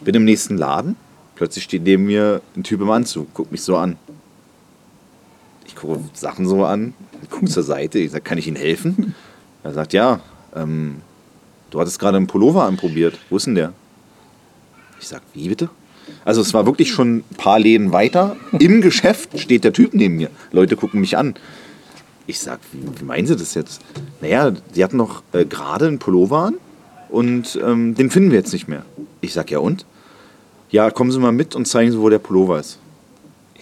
[0.00, 0.96] Bin im nächsten Laden,
[1.36, 3.96] plötzlich steht neben mir ein Typ im Anzug, guckt mich so an.
[5.68, 6.94] Ich gucke Sachen so an,
[7.30, 9.14] gucke zur Seite, ich sag, kann ich Ihnen helfen?
[9.62, 10.20] Er sagt, ja,
[10.54, 10.96] ähm,
[11.70, 13.72] du hattest gerade einen Pullover anprobiert, wo ist denn der?
[14.98, 15.70] Ich sag, wie bitte?
[16.24, 18.36] Also es war wirklich schon ein paar Läden weiter.
[18.58, 20.30] Im Geschäft steht der Typ neben mir.
[20.50, 21.34] Leute gucken mich an.
[22.26, 23.80] Ich sag, wie, wie meinen Sie das jetzt?
[24.20, 26.54] Naja, Sie hatten noch äh, gerade einen Pullover an
[27.08, 28.84] und ähm, den finden wir jetzt nicht mehr.
[29.20, 29.86] Ich sag, ja und?
[30.70, 32.78] Ja, kommen Sie mal mit und zeigen Sie, wo der Pullover ist.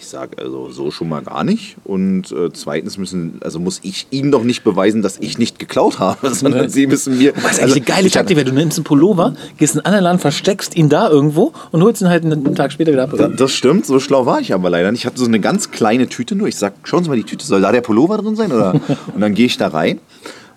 [0.01, 1.75] Ich sag, also so schon mal gar nicht.
[1.83, 5.99] Und äh, zweitens müssen, also muss ich Ihnen doch nicht beweisen, dass ich nicht geklaut
[5.99, 7.33] habe, sondern Sie müssen mir.
[7.33, 10.03] Das ist eigentlich eine geile Taktik, weil du nimmst einen Pullover, gehst in einen anderen
[10.05, 13.13] Laden, versteckst ihn da irgendwo und holst ihn halt einen Tag später wieder ab.
[13.17, 15.01] Da- Das stimmt, so schlau war ich aber leider nicht.
[15.01, 16.47] Ich hatte so eine ganz kleine Tüte nur.
[16.47, 18.53] Ich sag, schauen Sie mal die Tüte, soll da der Pullover drin sein?
[18.53, 18.73] Oder?
[19.13, 19.99] Und dann gehe ich da rein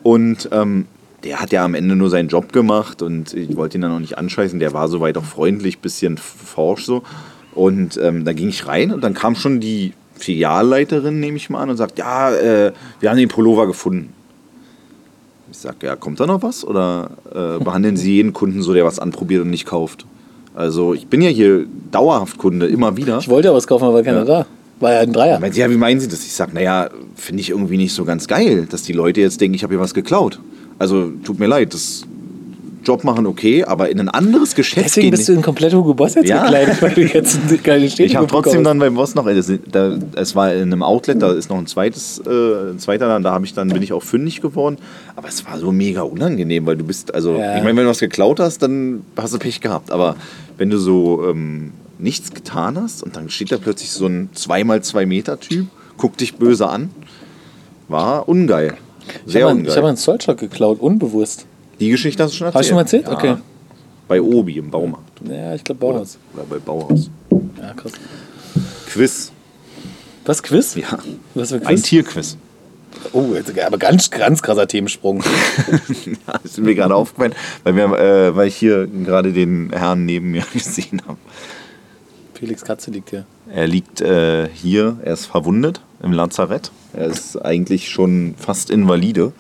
[0.05, 0.87] und ähm,
[1.25, 4.01] der hat ja am Ende nur seinen Job gemacht und ich wollte ihn dann auch
[4.01, 4.59] nicht anscheißen.
[4.59, 7.03] Der war soweit auch freundlich, bisschen forsch so.
[7.55, 11.61] Und ähm, da ging ich rein und dann kam schon die Filialleiterin, nehme ich mal
[11.61, 14.13] an, und sagt, ja, äh, wir haben den Pullover gefunden.
[15.51, 16.65] Ich sag, ja, kommt da noch was?
[16.65, 20.07] Oder äh, behandeln Sie jeden Kunden so, der was anprobiert und nicht kauft?
[20.55, 23.19] Also ich bin ja hier dauerhaft Kunde, immer wieder.
[23.19, 24.25] Ich wollte ja was kaufen, aber war keiner Ja.
[24.25, 24.47] da.
[24.81, 25.39] War ja ein Dreier.
[25.39, 26.25] Meint ja, wie meinen Sie das?
[26.25, 29.55] Ich sag, naja, finde ich irgendwie nicht so ganz geil, dass die Leute jetzt denken,
[29.55, 30.41] ich habe hier was geklaut.
[30.79, 32.03] Also tut mir leid, das
[32.85, 35.11] Job machen okay, aber in ein anderes Geschäft Deswegen gehen.
[35.13, 36.43] bist du in komplett Hugo Boss jetzt Ja.
[36.43, 39.27] gekleidet, weil du jetzt eine geile Städte ich habe trotzdem dann beim Boss noch,
[39.71, 43.23] da, es war in einem Outlet, da ist noch ein zweites, äh, ein zweiter Laden,
[43.23, 44.77] da habe ich dann bin ich auch fündig geworden.
[45.17, 47.57] Aber es war so mega unangenehm, weil du bist, also Ja.
[47.57, 49.91] ich meine, wenn du was geklaut hast, dann hast du Pech gehabt.
[49.91, 50.17] Aber
[50.59, 55.07] wenn du so ähm, nichts getan hast und dann steht da plötzlich so ein 2x2
[55.07, 55.67] Meter Typ,
[55.97, 56.91] guckt dich böse an,
[57.89, 58.75] war ungeil.
[59.27, 61.47] Ich Sehr habe einen, ich hab einen Zollstock geklaut, unbewusst.
[61.83, 62.61] Die Geschichte hast du schon erzählt.
[62.61, 63.07] Hast du schon mal erzählt?
[63.09, 63.13] Ja.
[63.13, 63.37] Okay.
[64.07, 65.21] Bei Obi im Baumarkt.
[65.29, 66.17] Ja, ich glaube Bauhaus.
[66.33, 67.11] Oder bei Bauhaus.
[67.61, 67.93] Ja, krass.
[68.87, 69.33] Quiz.
[70.25, 70.77] Was, Quiz?
[70.77, 71.01] Ja.
[71.35, 71.83] Was für ein Ein Quiz?
[71.83, 72.37] Tierquiz.
[73.13, 73.35] Oh,
[73.67, 75.25] aber ganz, ganz krasser Themensprung.
[76.07, 80.05] Ja, das ist mir gerade aufgefallen, weil, wir, äh, weil ich hier gerade den Herrn
[80.05, 81.19] neben mir gesehen habe.
[82.35, 83.27] Felix Katze liegt hier.
[83.53, 86.71] Er liegt äh, hier, er ist verwundet im Lazarett.
[86.93, 89.33] Er ist eigentlich schon fast invalide.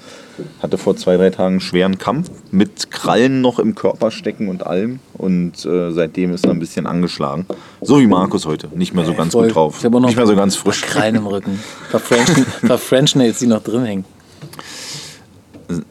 [0.62, 4.66] Hatte vor zwei, drei Tagen einen schweren Kampf mit Krallen noch im Körper stecken und
[4.66, 5.00] allem.
[5.14, 7.46] Und äh, seitdem ist er ein bisschen angeschlagen.
[7.80, 8.68] So wie Markus heute.
[8.74, 9.48] Nicht mehr so ganz Voll.
[9.48, 9.84] gut drauf.
[9.84, 10.82] Ich Nicht mehr so ganz ein paar frisch.
[10.82, 11.52] Krallen im Rücken.
[11.52, 12.28] Ein paar French,
[12.62, 14.04] ein paar French Nails, die noch drin hängen.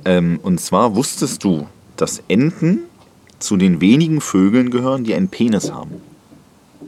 [0.06, 2.80] Ähm, und zwar wusstest du, dass Enten
[3.40, 5.92] zu den wenigen Vögeln gehören, die einen Penis haben.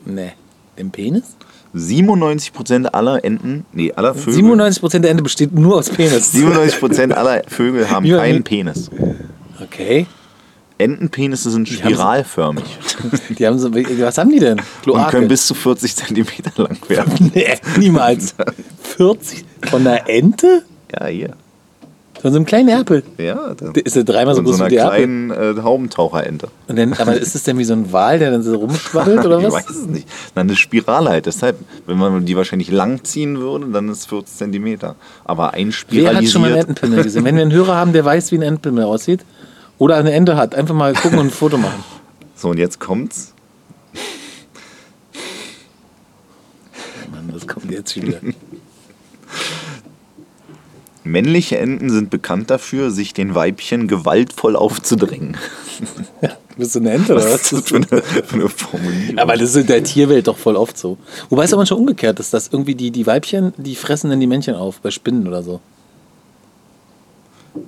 [0.06, 0.32] Nee.
[0.76, 1.36] Im Penis?
[1.75, 4.43] 97% aller Enten, nee, aller Vögel.
[4.43, 6.33] 97% der Ente besteht nur aus Penis.
[6.33, 8.89] 97% aller Vögel haben Wie keinen Penis.
[9.62, 10.05] Okay.
[10.77, 12.63] Entenpenisse sind haben so- spiralförmig
[13.38, 14.59] Die haben so, was haben die denn?
[14.59, 15.12] und Kloake?
[15.12, 16.25] können bis zu 40 cm
[16.57, 17.31] lang werden.
[17.33, 18.36] Nee, niemals.
[18.97, 20.63] 40 von einer Ente?
[20.91, 21.36] Ja, hier.
[22.23, 23.03] Von so einem kleinen Erpel.
[23.17, 24.95] Ja, da- Der Ist der dreimal so von so groß wie einer die Erpel?
[24.97, 26.47] kleinen äh, Haubentaucherente.
[26.69, 29.39] Und dann, aber ist das denn wie so ein Wal, der dann so rumschwabbelt oder
[29.39, 29.53] ich was?
[29.53, 30.07] weiß es nicht.
[30.33, 31.25] Nein, eine Spirale halt.
[31.25, 34.77] Deshalb, wenn man die wahrscheinlich lang ziehen würde, dann ist es 40 cm.
[35.25, 36.69] Aber ein Wer hat schon mal einen spiralisiert.
[36.69, 37.25] Entenpimmel gesehen?
[37.25, 39.25] Wenn wir einen Hörer haben, der weiß, wie ein Entenpimmel aussieht
[39.77, 41.83] oder eine Ente hat, einfach mal gucken und ein Foto machen.
[42.38, 43.33] So, und jetzt kommt's.
[47.12, 48.17] Mann, was kommt jetzt wieder?
[51.03, 55.35] Männliche Enten sind bekannt dafür, sich den Weibchen gewaltvoll aufzudrängen.
[56.57, 57.41] Bist du eine Ente oder Was was?
[57.41, 59.17] ist das für eine, für eine Formulierung?
[59.17, 60.97] Aber das ist in der Tierwelt doch voll oft so.
[61.29, 64.27] Wobei es aber schon umgekehrt ist, dass irgendwie die, die Weibchen, die fressen dann die
[64.27, 65.59] Männchen auf, bei Spinnen oder so.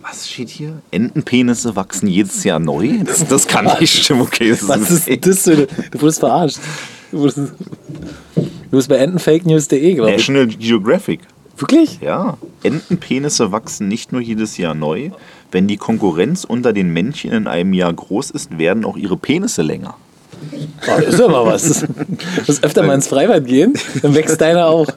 [0.02, 0.82] Was steht hier?
[0.92, 3.00] Entenpenisse wachsen jedes Jahr neu?
[3.06, 4.22] Das, das kann nicht stimmen.
[4.22, 6.60] Okay, das Was ist das für Du wurdest verarscht.
[7.12, 7.48] Du wurdest, du
[8.72, 10.18] bist bei entenfakenews.de, glaube ich.
[10.18, 11.22] National Geographic.
[11.58, 12.00] Wirklich?
[12.02, 12.38] Ja.
[12.64, 15.12] Entenpenisse wachsen nicht nur jedes Jahr neu.
[15.52, 19.62] Wenn die Konkurrenz unter den Männchen in einem Jahr groß ist, werden auch ihre Penisse
[19.62, 19.96] länger.
[20.88, 21.82] Oh, das ist aber was.
[21.82, 21.88] Du
[22.46, 24.88] musst öfter mal ins Freibad gehen, dann wächst deiner auch.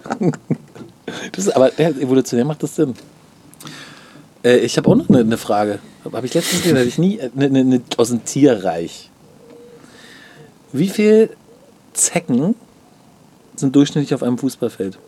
[1.32, 2.94] Das ist, aber ja, evolutionär macht das Sinn.
[4.44, 5.78] Äh, ich habe auch noch eine, eine Frage.
[6.12, 7.18] Habe ich letztens gesehen, hatte ich nie.
[7.18, 9.10] äh, Eine, eine, eine, aus dem Tierreich.
[10.72, 11.30] Wie viel
[11.94, 12.54] Zecken
[13.56, 14.98] sind durchschnittlich auf einem Fußballfeld?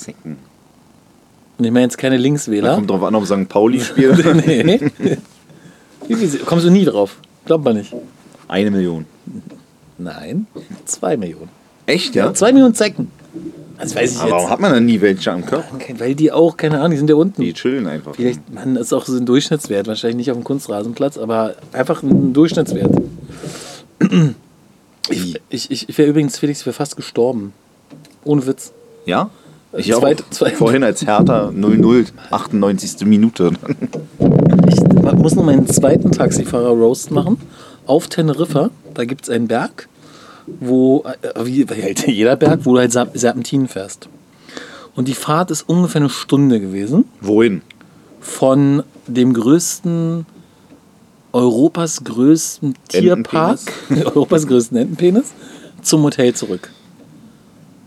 [0.00, 0.36] Zecken.
[1.58, 2.74] Und ich meine jetzt keine Linkswähler.
[2.74, 3.48] Kommt drauf an, ob St.
[3.48, 4.46] Pauli spielt.
[4.46, 4.90] nee.
[6.44, 7.16] Kommst du nie drauf?
[7.44, 7.94] Glaubt man nicht.
[8.48, 9.06] Eine Million.
[9.98, 10.46] Nein,
[10.84, 11.48] zwei Millionen.
[11.86, 12.32] Echt, ja?
[12.34, 13.10] Zwei Millionen Zecken.
[13.78, 14.50] Das weiß ich Aber warum jetzt.
[14.52, 15.78] hat man dann nie welche am Körper?
[15.98, 17.42] Weil die auch, keine Ahnung, die sind ja unten.
[17.42, 18.14] Die chillen einfach.
[18.14, 19.86] Vielleicht, man, ist auch so ein Durchschnittswert.
[19.88, 22.94] Wahrscheinlich nicht auf dem Kunstrasenplatz, aber einfach ein Durchschnittswert.
[23.98, 24.34] Wie?
[25.50, 27.52] Ich, ich, ich wäre übrigens, Felix, ich wäre fast gestorben.
[28.24, 28.72] Ohne Witz.
[29.04, 29.30] Ja?
[29.76, 33.06] Ich zweite- zweite- Vorhin als Hertha 0-0, 98.
[33.06, 33.52] Minute.
[34.68, 34.80] Ich
[35.18, 37.38] muss noch meinen zweiten Taxifahrer-Roast machen.
[37.86, 39.88] Auf Teneriffa, da gibt es einen Berg,
[40.60, 44.08] wo, äh, wie halt jeder Berg, wo du halt Serp- Serpentinen fährst.
[44.94, 47.06] Und die Fahrt ist ungefähr eine Stunde gewesen.
[47.22, 47.62] Wohin?
[48.20, 50.26] Von dem größten,
[51.32, 53.58] Europas größten Tierpark,
[54.04, 55.32] Europas größten Entenpenis,
[55.80, 56.70] zum Hotel zurück.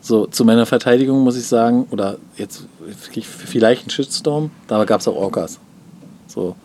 [0.08, 2.68] So, zu meiner Verteidigung muss ich sagen, oder jetzt
[3.16, 5.58] ich vielleicht einen Shitstorm, da gab es auch Orcas.
[6.28, 6.56] So.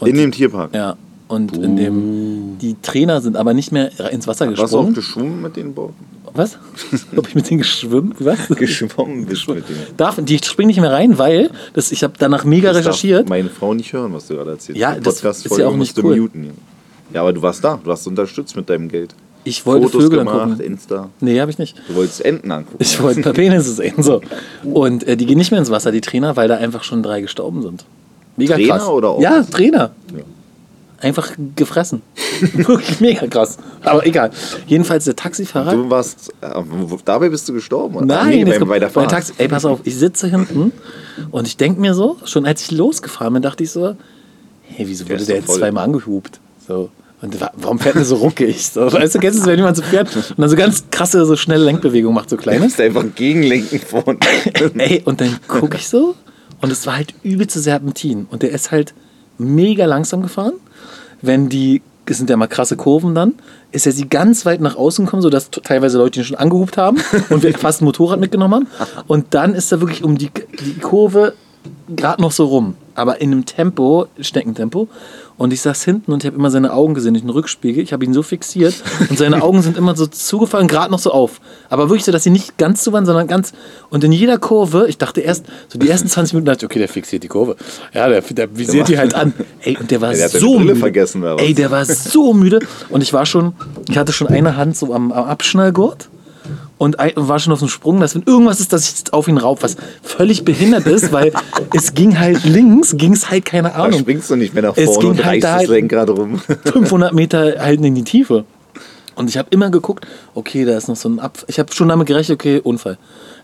[0.00, 0.74] Und In dem Tierpark.
[0.74, 4.84] ja, und in dem die Trainer sind aber nicht mehr ins Wasser Warst du auch
[4.88, 4.94] gesprungen.
[4.94, 5.94] geschwommen mit den Boten?
[6.34, 6.58] Was?
[7.16, 8.14] Ob ich mit denen geschwommen?
[8.18, 8.48] Was?
[8.48, 9.78] Geschwommen bist mit denen.
[9.96, 13.30] Darf, die springen nicht mehr rein, weil das, ich habe danach mega Das darf recherchiert.
[13.30, 14.78] meine Frau nicht hören, was du gerade erzählst.
[14.78, 16.20] Ja, Die das ist Podcast-Folge ja auch nicht cool.
[16.20, 16.50] muten.
[17.14, 17.80] Ja, aber du warst da.
[17.82, 19.14] Du hast unterstützt mit deinem Geld.
[19.44, 20.60] Ich wollte Fotos Vögel gemacht, angucken.
[20.62, 21.08] Insta.
[21.20, 21.76] Nee, habe ich nicht.
[21.88, 22.76] Du wolltest Enten angucken.
[22.78, 24.02] Ich wollte ein paar Penisse sehen.
[24.02, 24.20] So.
[24.64, 27.20] Und äh, die gehen nicht mehr ins Wasser, die Trainer, weil da einfach schon drei
[27.22, 27.84] gestorben sind.
[28.36, 28.88] Mega Trainer krass.
[28.88, 29.20] oder auch?
[29.22, 29.92] Ja, Trainer.
[30.14, 30.22] Ja.
[31.02, 32.02] Einfach gefressen.
[32.52, 33.56] Wirklich mega krass.
[33.82, 34.30] Aber egal.
[34.66, 35.72] Jedenfalls der Taxifahrer.
[35.72, 36.48] Du warst, äh,
[37.06, 37.96] dabei bist du gestorben?
[37.96, 38.04] oder?
[38.04, 39.10] Nein, nee, bei, der Fahrt.
[39.10, 40.72] Taxi, ey, pass auf, ich sitze hinten
[41.30, 43.96] und ich denke mir so, schon als ich losgefahren bin, dachte ich so,
[44.62, 45.58] hey, wieso Der wurde der jetzt voll.
[45.58, 46.38] zweimal angehupt?
[46.68, 46.90] So.
[47.22, 48.66] Und wa- warum fährt der so ruckig?
[48.66, 51.24] So, weißt du, kennst du es, wenn jemand so fährt und dann so ganz krasse,
[51.26, 52.60] so schnelle Lenkbewegungen macht, so Du kleine?
[52.60, 54.18] musst einfach gegenlenken vorne.
[54.78, 56.14] Ey, und dann gucke ich so
[56.62, 58.26] und es war halt übelste Serpentin.
[58.30, 58.94] Und der ist halt
[59.38, 60.54] mega langsam gefahren.
[61.22, 63.34] Wenn die, es sind ja mal krasse Kurven dann,
[63.72, 66.98] ist er sie ganz weit nach außen gekommen, sodass teilweise Leute ihn schon angehupt haben
[67.30, 69.04] und wir fast ein Motorrad mitgenommen haben.
[69.06, 70.30] Und dann ist er wirklich um die,
[70.64, 71.34] die Kurve
[71.94, 72.74] gerade noch so rum.
[72.94, 74.88] Aber in einem Tempo, Schneckentempo.
[75.36, 77.82] Und ich saß hinten und ich habe immer seine Augen gesehen, nicht den Rückspiegel.
[77.82, 78.74] Ich habe ihn so fixiert
[79.08, 81.40] und seine Augen sind immer so zugefallen, gerade noch so auf.
[81.70, 83.52] Aber wirklich so, dass sie nicht ganz zu waren, sondern ganz.
[83.88, 86.78] Und in jeder Kurve, ich dachte erst, so die ersten 20 Minuten dachte ich, okay,
[86.78, 87.56] der fixiert die Kurve.
[87.94, 89.32] Ja, der, der visiert die halt an.
[89.62, 90.76] Ey, und der war Der so müde.
[90.76, 91.22] vergessen?
[91.38, 92.58] Ey, der war so müde.
[92.90, 93.54] Und ich war schon,
[93.88, 96.10] ich hatte schon eine Hand so am, am Abschnallgurt
[96.78, 99.38] und war schon auf dem Sprung, dass wenn irgendwas ist, dass ich jetzt auf ihn
[99.38, 101.32] rauf, was völlig behindert ist, weil
[101.74, 104.76] es ging halt links, ging es halt, keine Da Ahnung, springst du nicht mehr nach
[104.76, 106.40] Es vorne ging und halt reißt da das halt- Lenkrad rum.
[106.64, 108.44] 500 Meter halt in die Tiefe.
[109.16, 111.38] Und ich habe immer geguckt, okay, da ist noch so ein Ab.
[111.46, 112.96] Ich habe schon damit gerechnet, okay, Unfall.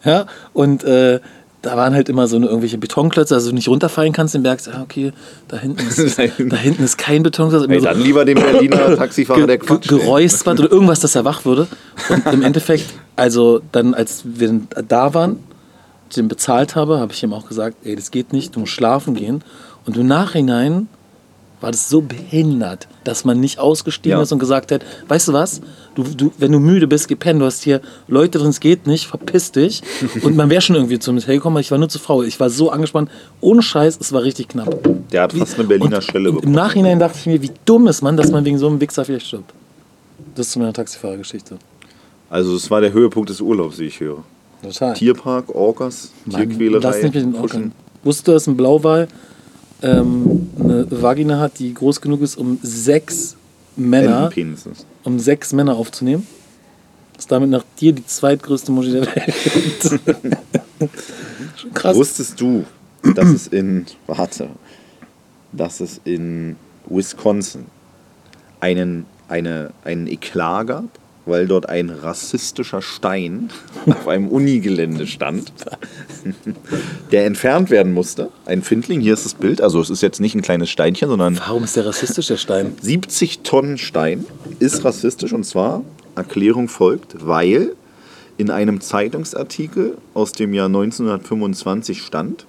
[0.05, 1.21] Ja, und äh,
[1.67, 4.61] da waren halt immer so eine, irgendwelche Betonklötze, also du nicht runterfallen kannst den Berg.
[4.73, 5.13] Ah, okay,
[5.49, 7.65] da hinten ist, da hinten ist kein Betonklotz.
[7.65, 9.89] Immer Ey, so dann lieber den Berliner Taxifahrer, der quatscht.
[9.89, 11.67] ge geräuspert oder irgendwas, dass er wach würde.
[12.09, 15.41] Und im Endeffekt, also dann, als wir da waren,
[16.15, 19.15] den bezahlt habe, habe ich ihm auch gesagt, ey, das geht nicht, du musst schlafen
[19.15, 19.43] gehen.
[19.87, 20.89] Und im Nachhinein
[21.61, 24.23] war das so behindert, dass man nicht ausgestiegen Ja.
[24.23, 25.63] ist und gesagt hat, weißt du was,
[25.95, 28.87] du, du, wenn du müde bist, geh pennen, du hast hier Leute drin, es geht
[28.87, 29.83] nicht, verpiss dich.
[30.23, 32.23] und man wäre schon irgendwie zu mir hergekommen, aber ich war nur zu Frau.
[32.23, 34.79] Ich war so angespannt, ohne Scheiß, es war richtig knapp.
[35.11, 36.55] Der hat fast eine Berliner Schelle Im bekommen.
[36.55, 39.27] Nachhinein dachte ich mir, wie dumm ist man, dass man wegen so einem Wichser vielleicht
[39.27, 39.53] stirbt.
[40.35, 41.57] Das ist zu meiner Taxifahrergeschichte.
[42.29, 44.25] Also es war der Höhepunkt des Urlaubs, wie ich höre.
[44.63, 44.95] Total.
[44.95, 46.83] Tierpark, Orcas, Tierquälerei.
[46.83, 47.35] Lass nicht mit den.
[47.37, 47.73] Orkan.
[48.03, 49.09] Wusstest du, dass ein Blauwal
[49.83, 53.37] ähm, eine Vagina hat, die groß genug ist, um sechs
[53.77, 54.31] Männer,
[55.05, 56.27] um sechs Männer aufzunehmen?
[57.19, 60.01] Ist damit nach dir die zweitgrößte Muschi der Welt.
[61.57, 61.97] Schon krass.
[61.97, 62.65] Wusstest du,
[63.15, 64.51] dass es in, warte,
[65.53, 66.57] dass es in
[66.89, 67.67] Wisconsin
[68.61, 70.85] einen, eine, einen Eklat gab,
[71.27, 73.51] weil dort ein rassistischer Stein
[73.87, 75.53] auf einem Unigelände stand,
[77.13, 78.31] der entfernt werden musste.
[78.47, 81.39] Ein Findling, hier ist das Bild, also es ist jetzt nicht ein kleines Steinchen, sondern
[81.39, 82.73] Warum ist der rassistisch, der Stein?
[82.81, 84.25] 70 Tonnen Stein
[84.61, 85.83] ist rassistisch und zwar,
[86.15, 87.73] Erklärung folgt, weil
[88.39, 92.47] in einem Zeitungsartikel aus dem Jahr 1925 stand,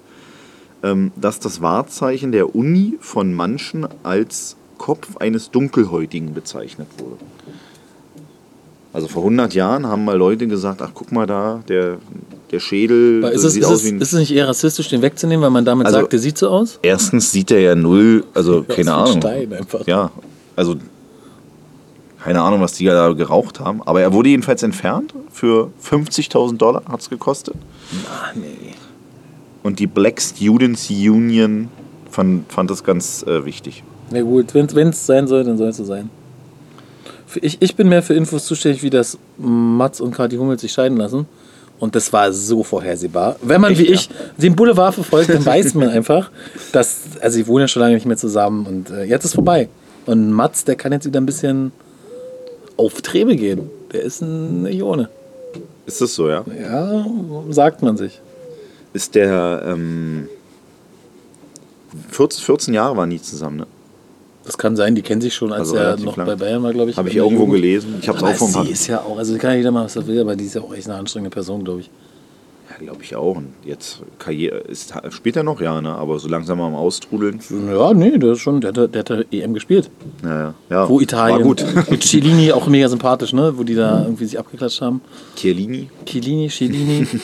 [0.84, 7.18] ähm, dass das Wahrzeichen der Uni von manchen als Kopf eines Dunkelhäutigen bezeichnet wurde.
[8.98, 12.00] Also vor 100 Jahren haben mal Leute gesagt, ach guck mal da, der,
[12.52, 14.02] der Schädel Ist es, sieht ist, aus wie ein...
[14.02, 16.50] ist es nicht eher rassistisch, den wegzunehmen, weil man damit Also- sagt, der sieht so
[16.50, 16.80] aus?
[16.82, 19.22] Erstens sieht er ja null, also Ja, keine ist ein Ahnung.
[19.22, 19.86] Stein einfach.
[19.86, 20.10] Ja,
[20.56, 20.78] also
[22.24, 23.84] keine Ahnung, was die da geraucht haben.
[23.86, 25.14] Aber er wurde jedenfalls entfernt.
[25.32, 27.54] Für 50.000 Dollar hat es gekostet.
[28.10, 28.74] Ah, nee.
[29.62, 31.70] und die Black Students Union
[32.10, 33.84] fand, fand das ganz äh, wichtig.
[34.10, 36.10] Na gut, wenn es sein soll, dann soll es so sein.
[37.42, 40.98] Ich, ich bin mehr für Infos zuständig, wie das Mats und Kathi Hummels sich scheiden
[40.98, 41.26] lassen.
[41.80, 43.36] Und das war so vorhersehbar.
[43.42, 43.94] Wenn man Echt, wie ja?
[43.94, 46.32] ich den Boulevard verfolgt, dann weiß man einfach,
[46.72, 49.70] dass, also sie wohnen ja schon lange nicht mehr zusammen und äh, jetzt ist vorbei.
[50.08, 51.72] Und Mats, der kann jetzt wieder ein bisschen
[52.78, 53.70] auf Trebe gehen.
[53.92, 55.10] Der ist eine Ione.
[55.86, 56.44] Ist das so, ja?
[56.60, 57.06] Ja,
[57.50, 58.20] sagt man sich.
[58.94, 60.28] Ist der ähm,
[62.10, 63.68] 14, 14 Jahre waren die zusammen, ne?
[64.48, 66.26] Das kann sein, die kennen sich schon, als Also er noch lang.
[66.26, 66.98] bei Bayern war, glaube ich.
[66.98, 67.62] Habe ich der irgendwo Jugend.
[67.62, 67.96] gelesen.
[68.02, 69.96] Ich habe es auch vom sie ist ja auch, also kann ja jeder machen, was
[69.98, 71.90] er will, aber die ist ja auch echt eine anstrengende Person, glaube ich.
[72.70, 73.36] Ja, glaube ich auch.
[73.36, 75.94] Und jetzt Karriere ist spielt er noch, ja, ne?
[75.94, 77.42] Aber so langsam am Austrudeln.
[77.70, 79.90] Ja, nee, der ist schon, der hat, der hat EM gespielt.
[80.24, 80.88] Ja, ja.
[80.88, 81.40] Wo Italien.
[81.40, 81.66] War gut.
[81.90, 83.54] Mit Cellini auch mega sympathisch, ne?
[83.58, 85.02] Wo die da irgendwie sich abgeklatscht haben.
[85.36, 85.90] Chiellini.
[86.06, 87.06] Chiellini, Cellini.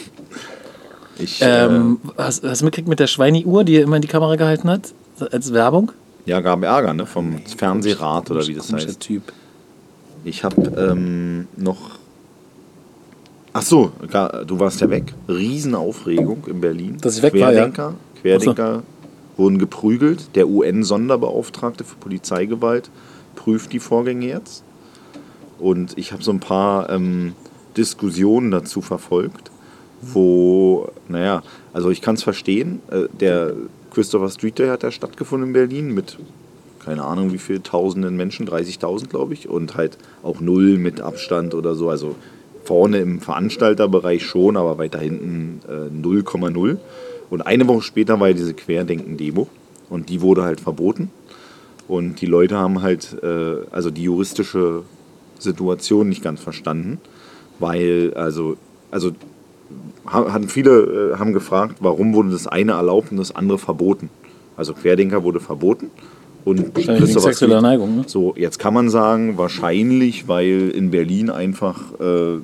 [1.20, 4.36] Ich, ähm, hast, hast du mitgekriegt mit der Schweini-Uhr, die er immer in die Kamera
[4.36, 4.94] gehalten hat?
[5.32, 5.92] Als Werbung?
[6.26, 7.06] Ja, gab Ärger, ne?
[7.06, 9.00] Vom Fernsehrat oder wie das heißt.
[9.00, 9.34] Typ.
[10.24, 12.00] Ich habe ähm, noch.
[13.52, 13.92] Ach so,
[14.48, 15.14] du warst ja weg.
[15.28, 16.98] Riesenaufregung in Berlin.
[17.02, 17.68] Dass ich weg war, ja.
[17.70, 18.84] Querdenker, Querdenker
[19.38, 20.36] wurden geprügelt.
[20.36, 22.90] Der UN-Sonderbeauftragte für Polizeigewalt
[23.36, 24.64] prüft die Vorgänge jetzt.
[25.60, 27.34] Und ich habe so ein paar ähm,
[27.78, 29.52] Diskussionen dazu verfolgt,
[30.02, 31.44] wo, naja,
[31.74, 32.82] also ich kann es verstehen.
[32.90, 33.54] Äh, der
[33.94, 36.18] Christopher Street Day hat ja stattgefunden in Berlin mit
[36.84, 41.54] keine Ahnung wie viel tausenden Menschen, 30.000 glaube ich, und halt auch null mit Abstand
[41.54, 41.90] oder so.
[41.90, 42.16] Also
[42.64, 46.78] vorne im Veranstalterbereich schon, aber weiter hinten äh, 0,0.
[47.30, 49.48] Und eine Woche später war ja diese Querdenken-Demo
[49.90, 51.10] und die wurde halt verboten.
[51.88, 54.84] Und die Leute haben halt, äh, also die juristische
[55.40, 57.00] Situation nicht ganz verstanden,
[57.60, 58.58] weil, also,
[58.92, 59.12] also
[60.06, 64.10] ha- hatten viele äh, haben gefragt, warum wurde das eine erlaubt und das andere verboten.
[64.58, 65.90] Also Querdenker wurde verboten
[66.46, 68.04] und sexueller Neigung, ne?
[68.06, 72.40] So, jetzt kann man sagen, wahrscheinlich, weil in Berlin einfach äh,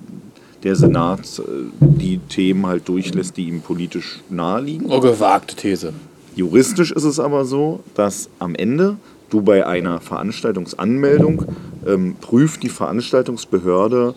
[0.63, 1.41] der Senat äh,
[1.82, 4.88] die Themen halt durchlässt, die ihm politisch naheliegen.
[4.89, 5.93] Oh, gewagte These.
[6.36, 8.95] Juristisch ist es aber so, dass am Ende
[9.30, 11.45] du bei einer Veranstaltungsanmeldung
[11.86, 14.15] ähm, prüft die Veranstaltungsbehörde,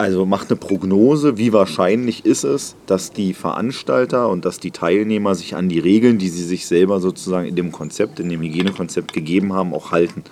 [0.00, 5.34] also macht eine Prognose, wie wahrscheinlich ist es, dass die Veranstalter und dass die Teilnehmer
[5.34, 9.12] sich an die Regeln, die sie sich selber sozusagen in dem Konzept, in dem Hygienekonzept
[9.12, 10.24] gegeben haben, auch halten.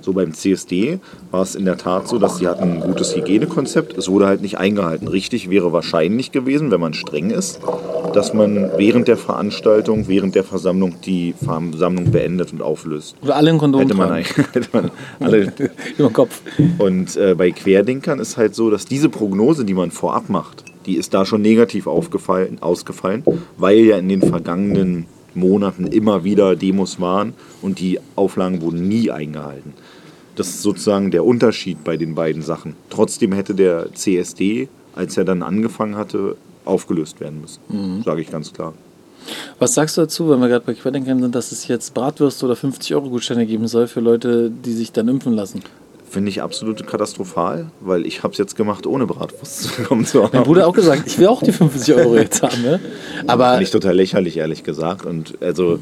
[0.00, 0.98] So beim CSD
[1.30, 3.96] war es in der Tat so, dass sie hatten ein gutes Hygienekonzept.
[3.96, 5.08] Es wurde halt nicht eingehalten.
[5.08, 7.60] Richtig wäre wahrscheinlich gewesen, wenn man streng ist,
[8.14, 13.16] dass man während der Veranstaltung, während der Versammlung die Versammlung beendet und auflöst.
[13.22, 14.14] Oder alle in Kondom Hätte man,
[14.52, 14.90] hätte man
[15.20, 15.42] alle.
[15.98, 16.40] Über den Kopf.
[16.78, 20.96] Und äh, bei Querdenkern ist halt so, dass diese Prognose, die man vorab macht, die
[20.96, 23.22] ist da schon negativ aufgefallen, ausgefallen,
[23.56, 29.10] weil ja in den vergangenen Monaten immer wieder Demos waren und die Auflagen wurden nie
[29.10, 29.72] eingehalten.
[30.36, 32.76] Das ist sozusagen der Unterschied bei den beiden Sachen.
[32.90, 38.02] Trotzdem hätte der CSD, als er dann angefangen hatte, aufgelöst werden müssen.
[38.04, 38.72] Sage ich ganz klar.
[39.58, 42.54] Was sagst du dazu, wenn wir gerade bei Querdenkern sind, dass es jetzt Bratwürste oder
[42.54, 45.62] 50-Euro-Gutscheine geben soll für Leute, die sich dann impfen lassen?
[46.10, 50.42] Finde ich absolut katastrophal, weil ich habe es jetzt gemacht, ohne Bratwurst zu Mein haben.
[50.44, 52.60] Bruder hat auch gesagt, ich will auch die 50 Euro jetzt haben.
[52.62, 52.80] Ne?
[53.26, 55.06] Aber Finde ich total lächerlich, ehrlich gesagt.
[55.06, 55.78] Und also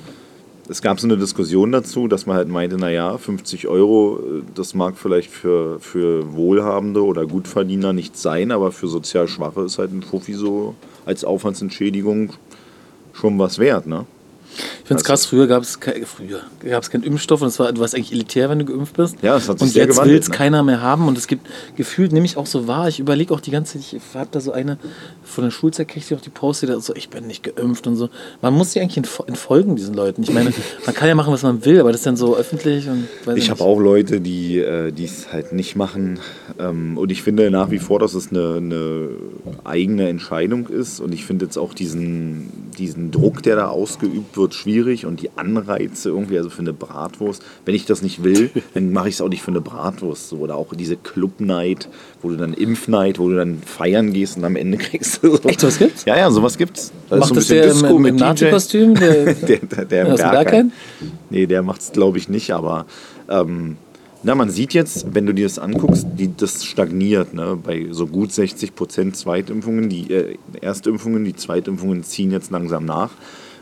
[0.68, 4.74] es gab so eine Diskussion dazu, dass man halt meinte, naja, 50 Euro, äh, das
[4.74, 9.92] mag vielleicht für, für Wohlhabende oder Gutverdiener nicht sein, aber für sozial Schwache ist halt
[9.92, 10.74] ein Fuffi so
[11.06, 12.32] als Aufwandsentschädigung
[13.12, 14.06] schon was wert, ne?
[14.56, 17.72] Ich finde es krass, früher gab es kein, früher gab's keinen Impfstoff und es war,
[17.72, 19.16] du warst eigentlich elitär, wenn du geimpft bist.
[19.22, 20.34] Ja, es hat sich Und sehr jetzt will es ne?
[20.34, 21.46] keiner mehr haben und es gibt
[21.76, 24.40] gefühlt, nehme ich auch so wahr, ich überlege auch die ganze Zeit, ich habe da
[24.40, 24.78] so eine
[25.22, 27.86] von der Schulzeit, kriege ich auch die Post, die da so, ich bin nicht geimpft
[27.86, 28.08] und so.
[28.42, 30.22] Man muss sich eigentlich entf- entfolgen, diesen Leuten.
[30.22, 30.52] Ich meine,
[30.86, 33.50] man kann ja machen, was man will, aber das ist dann so öffentlich und Ich
[33.50, 36.18] habe auch Leute, die äh, es halt nicht machen.
[36.58, 39.08] Ähm, und ich finde nach wie vor, dass es eine, eine
[39.64, 41.00] eigene Entscheidung ist.
[41.00, 45.06] Und ich finde jetzt auch diesen, diesen Druck, der da ausgeübt wird, schwierig.
[45.06, 47.42] Und die Anreize irgendwie, also für eine Bratwurst.
[47.64, 50.28] Wenn ich das nicht will, dann mache ich es auch nicht für eine Bratwurst.
[50.28, 50.36] So.
[50.38, 51.88] Oder auch diese Club-Night,
[52.22, 55.48] wo du dann Impf-Night, wo du dann feiern gehst und am Ende kriegst du so.
[55.48, 56.04] Echt, sowas gibt's?
[56.04, 56.92] Ja, ja, sowas gibt's.
[57.08, 58.16] Da ist Macht so ein das der im, im.
[58.16, 58.94] Nazi-Kostüm?
[59.00, 60.16] Der, der, der, der im.
[60.16, 60.72] Berghain?
[61.30, 62.52] Nee, der macht es, glaube ich, nicht.
[62.52, 62.86] Aber
[63.28, 63.76] ähm,
[64.22, 67.32] na, man sieht jetzt, wenn du dir das anguckst, die, das stagniert.
[67.32, 67.58] Ne?
[67.62, 73.10] Bei so gut 60 Prozent Zweitimpfungen, die äh, Erstimpfungen, die Zweitimpfungen ziehen jetzt langsam nach.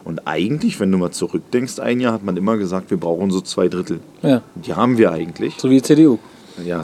[0.09, 3.43] Und eigentlich, wenn du mal zurückdenkst, ein Jahr hat man immer gesagt, wir brauchen so
[3.43, 4.01] zwei Drittel.
[4.23, 5.55] ja, Die haben wir eigentlich.
[5.59, 6.19] so wie die CDU.
[6.65, 6.83] Ja,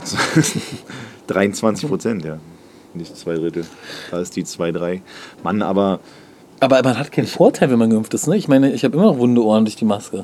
[1.27, 2.37] 23 Prozent, ja.
[2.93, 3.65] Nicht zwei Drittel.
[4.11, 5.01] Da ist die zwei, drei.
[5.43, 5.99] Mann, aber
[6.59, 8.27] Aber man hat keinen Vorteil, wenn man geimpft ist.
[8.27, 8.37] Ne?
[8.37, 10.23] Ich meine, ich habe immer noch wunde Ohren durch die Maske.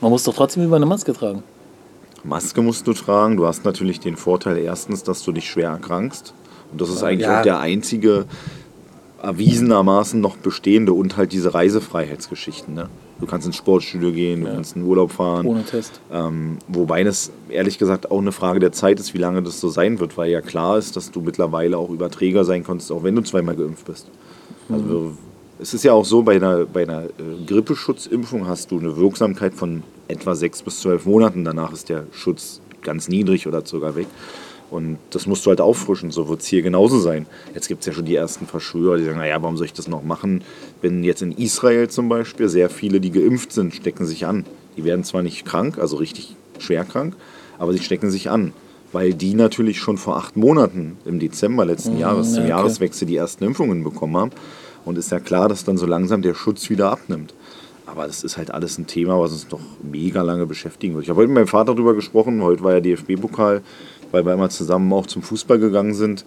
[0.00, 1.42] Man muss doch trotzdem über eine Maske tragen.
[2.24, 3.36] Maske musst du tragen.
[3.36, 6.34] Du hast natürlich den Vorteil erstens, dass du dich schwer erkrankst.
[6.72, 7.38] Und das ist eigentlich Ja.
[7.38, 8.26] auch der einzige
[9.22, 12.74] erwiesenermaßen noch bestehende und halt diese Reisefreiheitsgeschichten.
[12.74, 12.88] Ne?
[13.20, 15.46] Du kannst ins Sportstudio gehen, du kannst in den Urlaub fahren.
[15.46, 16.00] Ohne Test.
[16.12, 19.68] Ähm, wobei es ehrlich gesagt auch eine Frage der Zeit ist, wie lange das so
[19.68, 23.14] sein wird, weil ja klar ist, dass du mittlerweile auch Überträger sein konntest, auch wenn
[23.14, 24.08] du zweimal geimpft bist.
[24.68, 25.12] Also
[25.60, 29.54] es ist ja auch so, bei einer, bei einer äh, Grippeschutzimpfung hast du eine Wirksamkeit
[29.54, 31.44] von etwa sechs bis zwölf Monaten.
[31.44, 34.08] Danach ist der Schutz ganz niedrig oder sogar weg.
[34.72, 37.26] Und das musst du halt auffrischen, so wird es hier genauso sein.
[37.54, 39.86] Jetzt gibt es ja schon die ersten Verschwörer, die sagen, naja, warum soll ich das
[39.86, 40.42] noch machen?
[40.80, 44.46] Wenn jetzt in Israel zum Beispiel sehr viele, die geimpft sind, stecken sich an.
[44.78, 47.14] Die werden zwar nicht krank, also richtig schwer krank,
[47.58, 48.54] aber sie stecken sich an.
[48.92, 52.50] Weil die natürlich schon vor acht Monaten im Dezember letzten Jahres ja, zum okay.
[52.50, 54.30] Jahreswechsel die ersten Impfungen bekommen haben.
[54.86, 57.34] Und ist ja klar, dass dann so langsam der Schutz wieder abnimmt.
[57.84, 61.04] Aber das ist halt alles ein Thema, was uns noch mega lange beschäftigen wird.
[61.04, 62.42] Ich habe heute mit meinem Vater darüber gesprochen.
[62.42, 63.60] Heute war ja DFB-Pokal,
[64.12, 66.24] weil wir immer zusammen auch zum Fußball gegangen sind.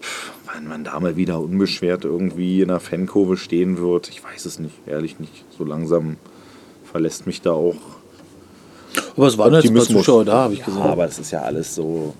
[0.00, 4.44] Pff, Wenn man da mal wieder unbeschwert irgendwie in einer Fankurve stehen wird, ich weiß
[4.44, 5.44] es nicht, ehrlich nicht.
[5.56, 6.16] So langsam
[6.84, 7.76] verlässt mich da auch
[9.16, 10.04] Aber es waren jetzt Optimismus.
[10.04, 10.82] Zuschauer da, habe ich ja, gesehen.
[10.82, 12.14] aber es ist ja alles so.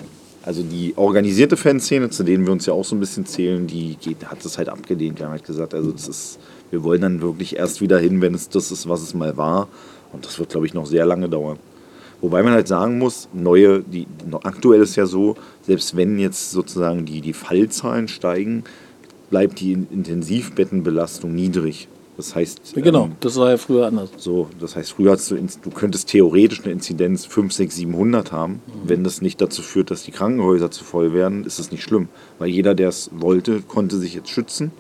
[0.44, 3.96] Also die organisierte Fanszene, zu denen wir uns ja auch so ein bisschen zählen, die
[3.96, 5.18] geht, hat das halt abgelehnt.
[5.20, 6.38] Wir haben halt gesagt, also das ist,
[6.72, 9.68] wir wollen dann wirklich erst wieder hin, wenn es das ist, was es mal war.
[10.12, 11.59] Und das wird, glaube ich, noch sehr lange dauern.
[12.22, 14.06] Wobei man halt sagen muss, neue, die,
[14.44, 18.62] aktuell ist ja so, selbst wenn jetzt sozusagen die, die Fallzahlen steigen,
[19.28, 21.88] bleibt die Intensivbettenbelastung niedrig.
[22.16, 24.10] Das heißt, Genau, ähm, das war ja früher anders.
[24.18, 28.60] so, das heißt, früher hast du, du könntest theoretisch eine Inzidenz 5, 6, 700 haben.
[28.84, 32.08] Wenn das nicht dazu führt, dass die Krankenhäuser zu voll werden, ist das nicht schlimm.
[32.38, 34.70] Weil jeder, der es wollte, konnte sich jetzt schützen.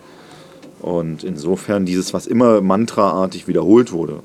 [0.80, 4.20] Und insofern dieses, was immer mantraartig wiederholt wurde,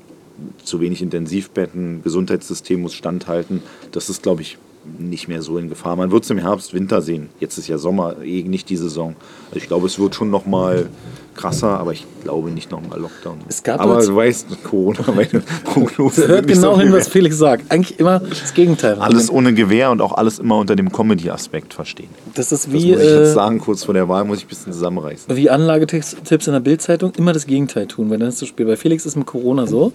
[0.62, 3.62] zu wenig Intensivbetten, Gesundheitssystem muss standhalten,
[3.92, 4.58] das ist, glaube ich,
[4.98, 5.96] nicht mehr so in Gefahr.
[5.96, 7.28] Man wird es im Herbst, Winter sehen.
[7.40, 9.16] Jetzt ist ja Sommer, eh nicht die Saison.
[9.48, 10.88] Also ich glaube, es wird schon noch mal
[11.34, 13.38] krasser, aber ich glaube nicht noch mal Lockdown.
[13.48, 16.26] Es gab aber du weißt, Corona, meine Prognose.
[16.26, 17.08] Hört genau so hin, was.
[17.08, 17.70] Felix sagt.
[17.70, 18.94] Eigentlich immer das Gegenteil.
[18.94, 22.08] Alles ohne Gewehr und auch alles immer unter dem Comedy-Aspekt verstehen.
[22.34, 24.46] das ist Das wie, muss ich äh, jetzt sagen, kurz vor der Wahl muss ich
[24.46, 25.36] ein bisschen zusammenreißen.
[25.36, 27.12] wie Anlagetipps in der Bildzeitung.
[27.16, 28.66] Immer das Gegenteil tun, weil dann ist zu spät.
[28.66, 29.92] Bei Felix ist mit Corona so.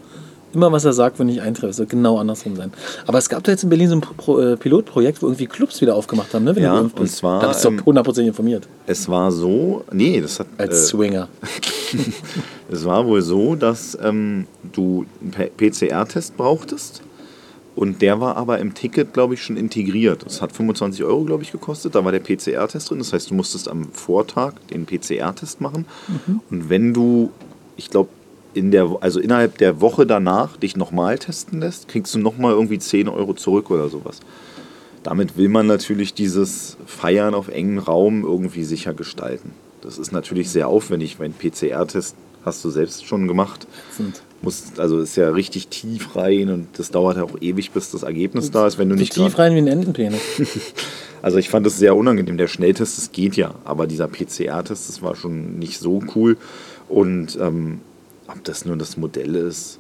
[0.54, 2.72] Immer was er sagt, wenn ich eintreffe, es soll genau andersrum sein.
[3.08, 5.82] Aber es gab da jetzt in Berlin so ein Pro äh, Pilotprojekt, wo irgendwie Clubs
[5.82, 6.56] wieder aufgemacht haben, ne?
[6.56, 8.68] Wenn Ja, geimpft und zwar, Da bist du ähm, hundertprozentig informiert.
[8.86, 10.48] Es war so, nee, das hat.
[10.58, 11.28] Als äh, Swinger.
[12.72, 17.04] Es war wohl so, dass ähm, du einen PCR-Test brauchtest
[17.76, 20.26] und der war aber im Ticket, glaube ich, schon integriert.
[20.26, 21.96] Das hat 25 Euro, glaube ich, gekostet.
[21.96, 23.00] Da war der PCR-Test drin.
[23.00, 25.86] Das heißt, du musstest am Vortag den PCR-Test machen.
[26.52, 27.32] Und wenn du,
[27.76, 28.10] ich glaube,
[28.54, 32.80] in der, also innerhalb der Woche danach dich nochmal testen lässt, kriegst du nochmal irgendwie
[32.80, 34.20] 10 Euro zurück oder sowas.
[35.04, 39.52] Damit will man natürlich dieses Feiern auf engen Raum irgendwie sicher gestalten.
[39.82, 43.68] Das ist natürlich sehr aufwendig, weil ein PCR-Test hast du selbst schon gemacht.
[43.92, 44.22] Sind.
[44.42, 48.04] Musst, also ist ja richtig tief rein und das dauert ja auch ewig, bis das
[48.04, 50.22] Ergebnis da ist, wenn du So nicht tief rein wie ein Entenpenis.
[51.24, 52.38] Also ich fand das sehr unangenehm.
[52.38, 56.36] Der Schnelltest, das geht ja, aber dieser PCR-Test, das war schon nicht so cool.
[56.90, 57.80] Und ähm,
[58.28, 59.80] ob das nur das Modell ist,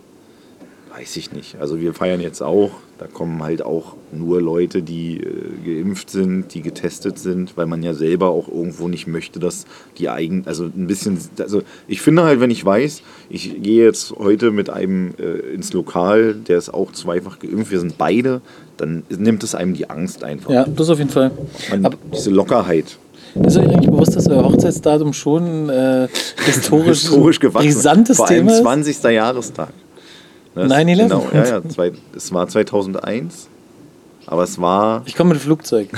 [0.95, 1.55] weiß ich nicht.
[1.59, 5.23] Also wir feiern jetzt auch, da kommen halt auch nur Leute, die äh,
[5.65, 9.65] geimpft sind, die getestet sind, weil man ja selber auch irgendwo nicht möchte, dass
[9.97, 14.11] die eigen, also ein bisschen, also ich finde halt, wenn ich weiß, ich gehe jetzt
[14.11, 18.41] heute mit einem äh, ins Lokal, der ist auch zweifach geimpft, wir sind beide,
[18.77, 20.51] dann nimmt es einem die Angst einfach.
[20.51, 21.31] ja, das auf jeden Fall.
[21.71, 22.97] Man, diese Lockerheit.
[23.35, 26.07] Ist euch eigentlich bewusst, dass euer Hochzeitsdatum schon äh,
[26.45, 27.67] historisch, Historisch gewachsen.
[27.67, 28.61] brisantes Vor allem Thema ist?
[28.61, 29.03] 20.
[29.03, 29.69] Jahrestag.
[30.55, 30.95] Ne, es- 9/11.
[30.97, 31.69] Genau, ja, ja.
[31.69, 33.47] Zwei, es war 2001.
[34.25, 35.89] Aber es war, Ich komme mit Flugzeug.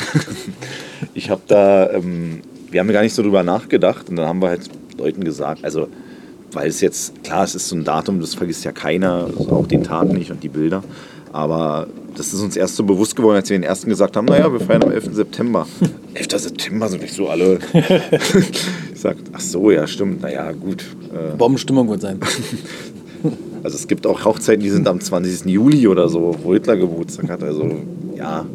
[1.13, 4.49] ich habe da, ähm, wir haben gar nicht so drüber nachgedacht und dann haben wir
[4.49, 4.61] halt
[4.97, 5.87] Leuten gesagt, also,
[6.51, 9.67] weil es jetzt, klar, es ist so ein Datum, das vergisst ja keiner, also auch
[9.67, 10.83] den Tag nicht und die Bilder.
[11.35, 14.49] Aber das ist uns erst so bewusst geworden, als wir den ersten gesagt haben, naja,
[14.53, 15.09] wir feiern am 11.
[15.11, 15.67] September.
[16.13, 16.27] 11.
[16.39, 17.59] September sind nicht so alle.
[18.93, 20.85] ich sag, ach so, ja, stimmt, naja, gut.
[21.13, 22.19] Äh, Bombenstimmung wird sein.
[23.63, 25.47] Also es gibt auch Hochzeiten, die sind am 20.
[25.47, 27.41] Juli oder so, wo Hitler Geburtstag hat.
[27.41, 27.67] Also
[28.15, 28.45] ja,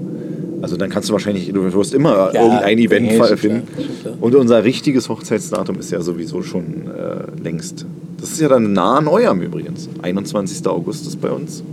[0.62, 3.66] also dann kannst du wahrscheinlich, du wirst immer Ja, irgendein Event nee, finden.
[4.20, 7.86] Und unser richtiges Hochzeitsdatum ist ja sowieso schon äh, längst.
[8.20, 9.88] Das ist ja dann nah an eurem übrigens.
[10.00, 10.64] 21.
[10.68, 11.64] August ist bei uns.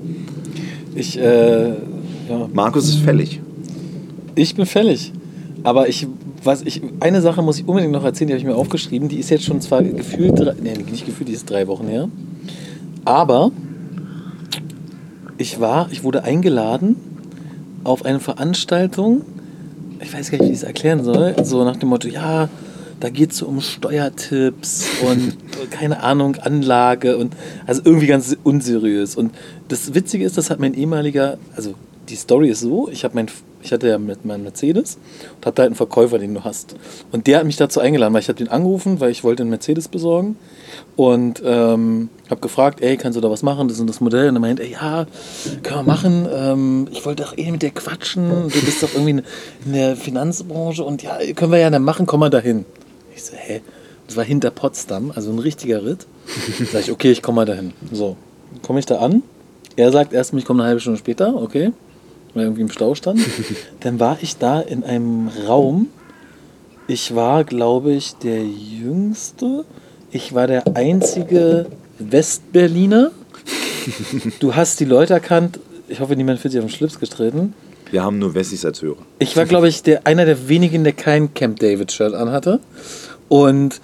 [0.98, 3.40] Ich, äh, ja, Markus ist fällig.
[4.36, 5.14] ich bin fällig.
[5.64, 6.08] Aber ich
[6.44, 9.10] was ich, eine Sache muss ich unbedingt noch erzählen, die habe ich mir aufgeschrieben.
[9.10, 12.08] Die ist jetzt schon zwar gefühlt, drei- nee, nicht gefühlt, die ist drei Wochen her.
[13.04, 13.52] Aber
[15.38, 16.96] ich war, ich wurde eingeladen
[17.84, 19.22] auf eine Veranstaltung.
[20.02, 21.36] Ich weiß gar nicht, wie ich es erklären soll.
[21.44, 22.50] So nach dem Motto, ja,
[23.00, 25.36] da geht es so um Steuertipps und
[25.70, 27.36] keine Ahnung, Anlage und
[27.66, 29.16] also irgendwie ganz unseriös.
[29.16, 29.34] Und
[29.68, 31.76] das Witzige ist, das hat mein ehemaliger, also
[32.10, 33.28] die Story ist so, ich, mein,
[33.62, 34.98] ich hatte ja mit meinem Mercedes
[35.36, 36.76] und da halt einen Verkäufer, den du hast.
[37.12, 39.50] Und der hat mich dazu eingeladen, weil ich habe den angerufen, weil ich wollte einen
[39.50, 40.38] Mercedes besorgen
[40.96, 43.68] und ähm, habe gefragt, ey, kannst du da was machen?
[43.68, 44.30] Das ist das Modell.
[44.30, 45.06] Und er meint, ey, ja,
[45.64, 46.28] können wir machen.
[46.32, 48.50] Ähm, ich wollte doch eh mit dir quatschen.
[48.50, 49.24] Du bist doch irgendwie
[49.66, 52.66] in der Finanzbranche und ja, können wir ja dann machen, komm mal dahin.
[53.16, 53.62] Ich so, hä?
[54.08, 56.08] Das war hinter Potsdam, also ein richtiger Ritt.
[56.72, 57.74] Sag ich, okay, ich komme mal dahin.
[57.92, 58.16] So,
[58.62, 59.22] komme ich da an.
[59.76, 61.72] Er sagt erst, ich komme eine halbe Stunde später, okay.
[62.34, 63.20] Weil irgendwie im Stau stand.
[63.82, 65.88] Dann war ich da in einem Raum.
[66.88, 69.66] Ich war, glaube ich, der Jüngste.
[70.12, 71.68] Ich war der einzige
[72.00, 73.12] Westberliner.
[74.42, 75.62] Du hast die Leute erkannt.
[75.88, 77.54] Ich hoffe, niemand fühlt sich auf den Schlips getreten.
[77.90, 78.98] Wir haben nur Wessis als Hörer.
[79.20, 82.60] Ich war, glaube ich, der, einer der wenigen, der kein Camp David-Shirt anhatte.
[83.30, 83.80] Und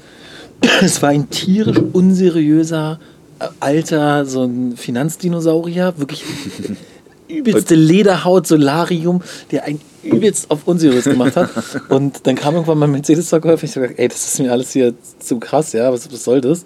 [0.81, 2.99] es war ein tierisch unseriöser,
[3.39, 5.93] äh, alter, so ein Finanzdinosaurier.
[5.97, 6.23] Wirklich
[7.27, 11.49] übelste Lederhaut, Solarium, der ein übelst auf unseriös gemacht hat.
[11.89, 13.63] Und dann kam irgendwann mein Mercedes-Verkäufer.
[13.63, 16.41] Ich so gesagt, ey, das ist mir alles hier zu krass, ja, was, was soll
[16.41, 16.63] das?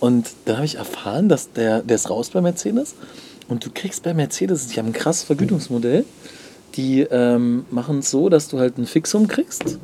[0.00, 2.94] Und dann habe ich erfahren, dass der, der ist raus bei Mercedes.
[3.48, 6.04] Und du kriegst bei Mercedes, die haben ein krasses Vergütungsmodell.
[6.76, 9.78] Die ähm, machen es so, dass du halt ein Fixum kriegst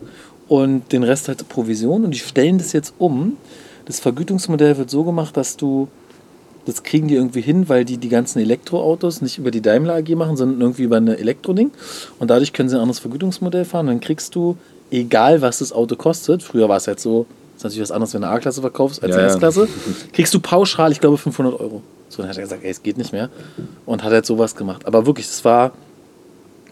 [0.50, 2.04] und den Rest halt Provision.
[2.04, 3.36] Und die stellen das jetzt um.
[3.84, 5.86] Das Vergütungsmodell wird so gemacht, dass du,
[6.66, 10.08] das kriegen die irgendwie hin, weil die die ganzen Elektroautos nicht über die Daimler AG
[10.16, 11.70] machen, sondern irgendwie über eine Elektroding.
[12.18, 13.86] Und dadurch können sie ein anderes Vergütungsmodell fahren.
[13.86, 14.56] dann kriegst du,
[14.90, 17.26] egal was das Auto kostet, früher war es halt so,
[17.56, 19.32] ist natürlich was anderes, wenn du eine A-Klasse verkaufst als Ja, eine ja.
[19.32, 19.68] S-Klasse,
[20.12, 21.80] kriegst du pauschal, ich glaube, 500 Euro.
[22.08, 23.30] So, dann hat er gesagt, ey, es geht nicht mehr.
[23.86, 24.84] Und hat halt sowas gemacht.
[24.84, 25.70] Aber wirklich, das war,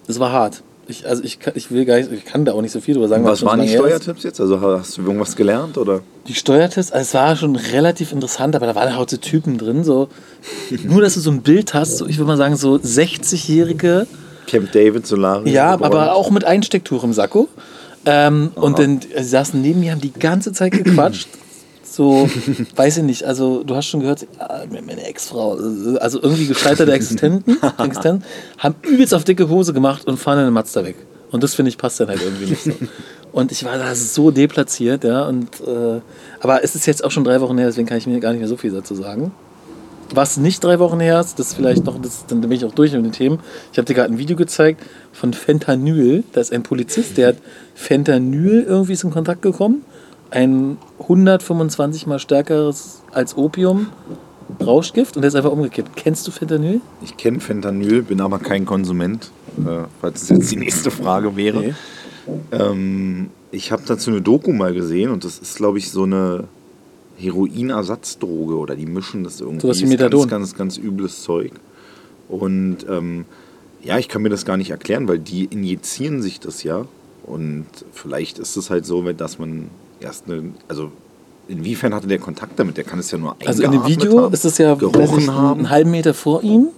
[0.08, 0.64] das war hart.
[0.90, 2.94] Ich, also ich, kann- ich will gar nicht, ich kann da auch nicht so viel
[2.94, 3.22] drüber sagen.
[3.24, 3.68] Was waren die.
[3.68, 4.40] Steuertipps jetzt?
[4.40, 6.00] Also hast du irgendwas gelernt oder?
[6.26, 9.84] Die Steuertests, also es war schon relativ interessant, aber da waren halt so Typen drin,
[9.84, 10.08] so
[10.84, 14.06] nur, dass du so ein Bild hast, so, ich würde mal sagen, so 60-jährige,
[14.46, 15.50] Camp David, Solari.
[15.50, 15.94] ja, Gebäude?
[15.94, 17.48] aber auch mit Einstecktuch im Sakko.
[18.06, 21.28] Ähm, und dann äh, sie saßen neben mir, haben die ganze Zeit gequatscht.
[21.98, 22.30] So,
[22.76, 25.54] weiß ich nicht, also du hast schon gehört, ja, meine Ex-Frau,
[25.98, 28.22] also irgendwie gescheiterte Existenten, Existenten,
[28.56, 30.94] haben übelst auf dicke Hose gemacht und fahren dann in Mazda weg.
[31.32, 32.70] Und das finde ich passt dann halt irgendwie nicht so.
[33.32, 36.00] Und ich war da so deplatziert, ja, und äh,
[36.38, 38.38] aber es ist jetzt auch schon drei Wochen her, deswegen kann ich mir gar nicht
[38.38, 39.32] mehr so viel dazu sagen.
[40.14, 42.92] Was nicht drei Wochen her ist, das vielleicht noch, das, dann bin ich auch durch
[42.92, 43.40] mit den Themen.
[43.72, 46.22] Ich habe dir gerade ein Video gezeigt von Fentanyl.
[46.32, 47.36] Da ist ein Polizist, der hat
[47.74, 49.84] Fentanyl irgendwie ist in Kontakt gekommen.
[50.30, 53.88] Ein 125 mal stärkeres als Opium
[54.60, 55.94] Rauschgift und der ist einfach umgekippt.
[55.96, 56.80] Kennst du Fentanyl?
[57.02, 61.60] Ich kenne Fentanyl, bin aber kein Konsument, äh, falls es jetzt die nächste Frage wäre.
[61.60, 61.74] Nee.
[62.52, 66.44] Ähm, ich habe dazu eine Doku mal gesehen und das ist, glaube ich, so eine
[67.16, 69.60] Heroinersatzdroge oder die mischen das irgendwie.
[69.60, 70.28] Sowas wie Ist Methadon.
[70.28, 71.52] Ganz, ganz, ganz übles Zeug.
[72.28, 73.24] Und ähm,
[73.82, 76.84] ja, ich kann mir das gar nicht erklären, weil die injizieren sich das ja.
[77.24, 79.68] Und vielleicht ist es halt so, dass man
[80.00, 80.90] erst eine, also
[81.48, 82.76] inwiefern hatte der Kontakt damit?
[82.76, 85.28] Der kann es ja nur Also in dem Video haben, ist es ja gerochen ich,
[85.28, 85.60] haben.
[85.60, 86.68] einen halben Meter vor ihm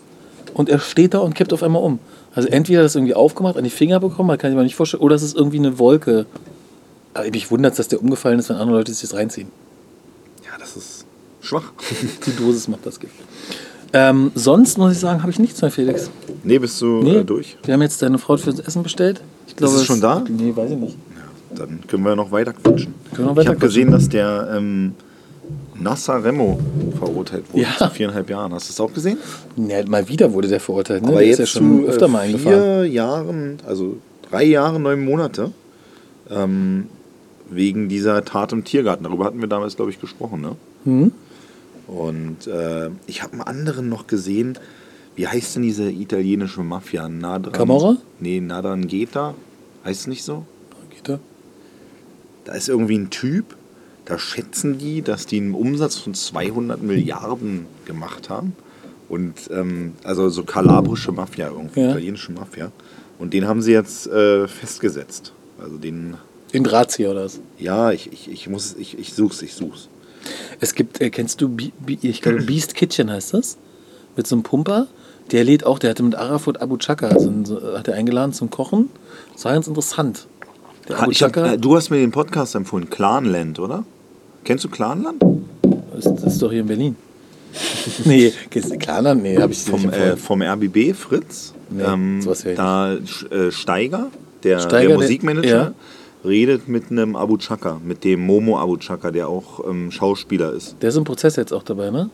[0.54, 1.98] und er steht da und kippt auf einmal um.
[2.34, 4.62] Also entweder hat er das irgendwie aufgemacht, an die Finger bekommen, man kann sich mal
[4.62, 6.26] nicht vorstellen, oder es ist irgendwie eine Wolke.
[7.14, 9.48] Aber mich wundert dass der umgefallen ist, wenn andere Leute sich das reinziehen.
[10.44, 11.04] Ja, das ist
[11.40, 11.72] schwach.
[12.26, 13.14] Die Dosis macht das Gift.
[13.92, 16.10] Ähm, sonst muss ich sagen, habe ich nichts mehr, Felix.
[16.44, 17.56] Nee, bist du Nee, äh, durch?
[17.64, 19.20] Wir haben jetzt deine Frau fürs Essen bestellt.
[19.48, 20.24] Ich glaube, es schon da?
[20.28, 20.96] Nee, weiß ich nicht.
[21.54, 22.94] Dann können wir noch weiter quatschen.
[23.14, 24.94] Können wir noch ich habe gesehen, dass der ähm,
[25.78, 26.60] Nasser Remo
[26.98, 27.76] verurteilt wurde Ja.
[27.78, 28.52] zu viereinhalb Jahren.
[28.52, 29.18] Hast du es auch gesehen?
[29.56, 31.02] Nee, mal wieder wurde der verurteilt.
[31.02, 31.08] Ne?
[31.08, 32.58] Aber der jetzt ist ja schon zu öfter äh, mal eingefahren.
[32.82, 33.96] vier Jahren, also
[34.30, 35.50] drei Jahre, neun Monate,
[36.30, 36.86] ähm,
[37.50, 39.04] wegen dieser Tat im Tiergarten.
[39.04, 40.40] Darüber hatten wir damals, glaube ich, gesprochen.
[40.40, 40.56] Ne?
[40.84, 41.12] Mhm.
[41.88, 44.56] Und äh, ich habe einen anderen noch gesehen.
[45.16, 47.08] Wie heißt denn diese italienische Mafia?
[47.08, 47.96] Nadran, Camorra?
[48.20, 49.34] Nee, Nadrangheta.
[49.84, 50.44] Heißt es nicht so?
[50.90, 51.18] Geht
[52.50, 52.56] da?
[52.56, 53.56] Ist irgendwie ein Typ,
[54.04, 58.54] da schätzen die, dass die einen Umsatz von 200 Milliarden gemacht haben.
[59.08, 61.90] Und ähm, also so kalabrische Mafia, irgendwie, Ja.
[61.90, 62.70] italienische Mafia.
[63.18, 65.32] Und den haben sie jetzt äh, festgesetzt.
[65.62, 66.14] Also den,
[66.52, 67.40] In Drahtzieher oder was?
[67.58, 69.88] ja, ich, ich, ich muss, ich, ich such's, ich such's.
[70.60, 71.50] Es gibt, äh, kennst du,
[71.86, 73.58] ich glaube, Beast Kitchen heißt das?
[74.16, 74.86] Mit so einem Pumper.
[75.32, 78.50] Der lädt auch, der hatte mit Arafat Abu Chaka, also so, hat er eingeladen zum
[78.50, 78.88] Kochen.
[79.32, 80.26] Das war ganz interessant.
[80.88, 83.84] Der Ha, Abu ich hab, äh, du hast mir den Podcast empfohlen, Clanland, oder?
[84.44, 85.22] Kennst du Clanland?
[85.94, 86.96] das, das ist doch hier in Berlin.
[88.04, 88.32] nee,
[88.86, 90.16] dann, nee, habe ich dir nicht Vom, äh, empfohlen.
[90.16, 91.52] vom RBB, Fritz.
[91.68, 92.20] Nee, ähm,
[92.56, 94.06] da äh, Steiger,
[94.42, 95.72] der, Steiger, der der- Musikmanager, ja.
[96.24, 100.76] redet mit einem Abu Chaka, mit dem Momo Abu Chaka, der auch ähm, Schauspieler ist.
[100.80, 102.10] Der ist im Prozess jetzt auch dabei, ne?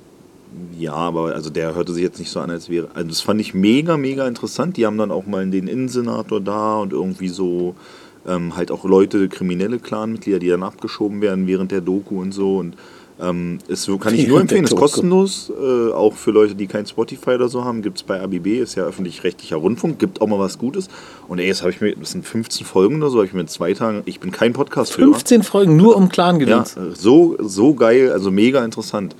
[0.78, 2.88] Ja, aber also der hörte sich jetzt nicht so an, als wäre.
[2.94, 4.76] Also das fand ich mega, mega interessant.
[4.78, 7.74] Die haben dann auch mal den Innensenator da und irgendwie so
[8.26, 12.58] ähm, halt auch Leute, kriminelle Clanmitglieder, die dann abgeschoben werden während der Doku und so.
[12.58, 12.74] Und
[13.18, 17.30] ähm, es kann ich nur empfehlen, ist kostenlos, äh, auch für Leute, die kein Spotify
[17.30, 20.58] oder so haben, gibt es bei ABB, ist ja öffentlich-rechtlicher Rundfunk, gibt auch mal was
[20.58, 20.88] Gutes.
[21.26, 23.40] Und ey, jetzt habe ich mir, das sind 15 Folgen oder so, habe ich mir
[23.40, 25.12] in zwei Tagen, ich bin kein Podcast-Hörer.
[25.14, 26.76] 15 Folgen nur um Clan Ja, gedöns.
[26.94, 29.16] so, so geil, also mega interessant.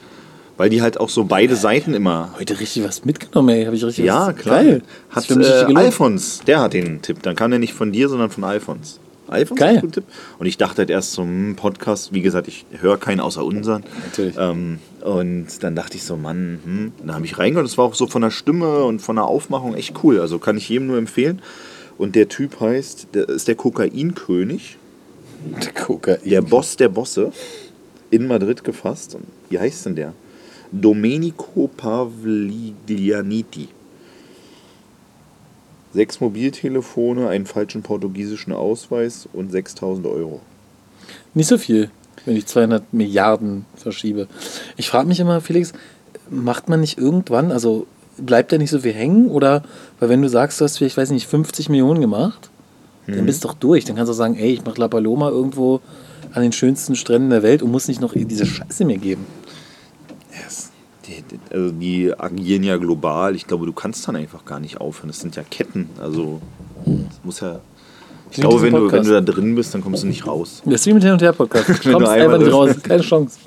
[0.57, 3.65] Weil die halt auch so beide Seiten immer Heute richtig was mitgenommen, ey.
[3.67, 4.37] Habe ich richtig ja, was.
[4.37, 4.65] klar.
[4.65, 4.83] Geil.
[5.11, 5.75] Hat für mich äh.
[5.75, 7.23] Alfons, der hat den Tipp.
[7.23, 8.99] Dann kam der nicht von dir, sondern von Alfons.
[9.29, 9.77] Alfons Geil.
[9.77, 10.05] hat den Tipp.
[10.39, 13.85] Und ich dachte halt erst so, hm, Podcast, wie gesagt, ich höre keinen außer unseren.
[14.05, 14.35] Natürlich.
[14.39, 16.93] Ähm, und dann dachte ich so, Mann, hm.
[17.01, 17.67] dann habe ich reingehört.
[17.67, 20.21] Das war auch so von der Stimme und von der Aufmachung echt cool.
[20.21, 21.43] Also kann ich jedem nur empfehlen.
[21.99, 24.77] Und der Typ heißt, der ist der Kokainkönig,
[25.65, 26.19] Der Kokain.
[26.25, 27.33] der Boss der Bosse,
[28.11, 29.15] in Madrid gefasst.
[29.15, 30.13] Und wie heißt denn der?
[30.73, 33.69] Domenico Pavliglianiti.
[35.93, 40.41] Sechs Mobiltelefone, einen falschen portugiesischen Ausweis und 6000 Euro.
[41.35, 41.91] Nicht so viel,
[42.25, 44.29] wenn ich 200 Milliarden verschiebe.
[44.77, 45.73] Ich frage mich immer, Felix,
[46.29, 47.87] macht man nicht irgendwann, also
[48.19, 49.29] bleibt da nicht so viel hängen?
[49.29, 49.63] Oder,
[50.01, 52.51] weil wenn du sagst, du hast vielleicht, weiß nicht, 50 Millionen gemacht,
[53.07, 53.85] dann bist du doch durch.
[53.85, 55.81] Dann kannst du sagen, ey, ich mache La Paloma irgendwo
[56.33, 59.25] an den schönsten Stränden der Welt und muss nicht noch diese Scheiße mir geben.
[60.43, 60.71] Yes.
[61.07, 61.23] Die,
[61.53, 63.37] also die agieren ja global.
[63.37, 65.09] Ich glaube, du kannst dann einfach gar nicht aufhören.
[65.09, 65.89] Das sind ja Ketten.
[66.01, 66.41] Also,
[66.85, 67.61] das muss ja.
[68.33, 70.63] Ich glaube, wenn du, wenn du da drin bist, dann kommst du nicht raus.
[70.67, 71.69] Das ist wie mit Hin- und Her-Podcast.
[71.85, 72.71] Du kommst einfach nicht raus.
[72.83, 73.39] Keine Chance.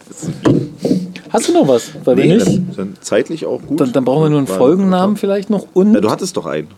[1.32, 1.92] Hast du noch was?
[2.06, 3.80] Weil wenn nicht, dann, dann zeitlich auch gut.
[3.82, 6.46] dann, dann brauchen wir nur einen War- Folgennamen vielleicht noch und Ja, du hattest doch
[6.46, 6.70] einen.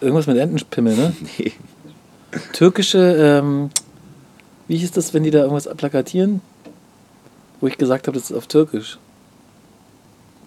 [0.00, 1.12] irgendwas mit Entenpimmel, ne?
[1.38, 1.52] Nee.
[2.52, 3.70] Türkische, ähm,
[4.66, 6.40] wie hieß das, wenn die da irgendwas plakatieren?
[7.60, 8.98] Wo ich gesagt habe, das ist auf Türkisch.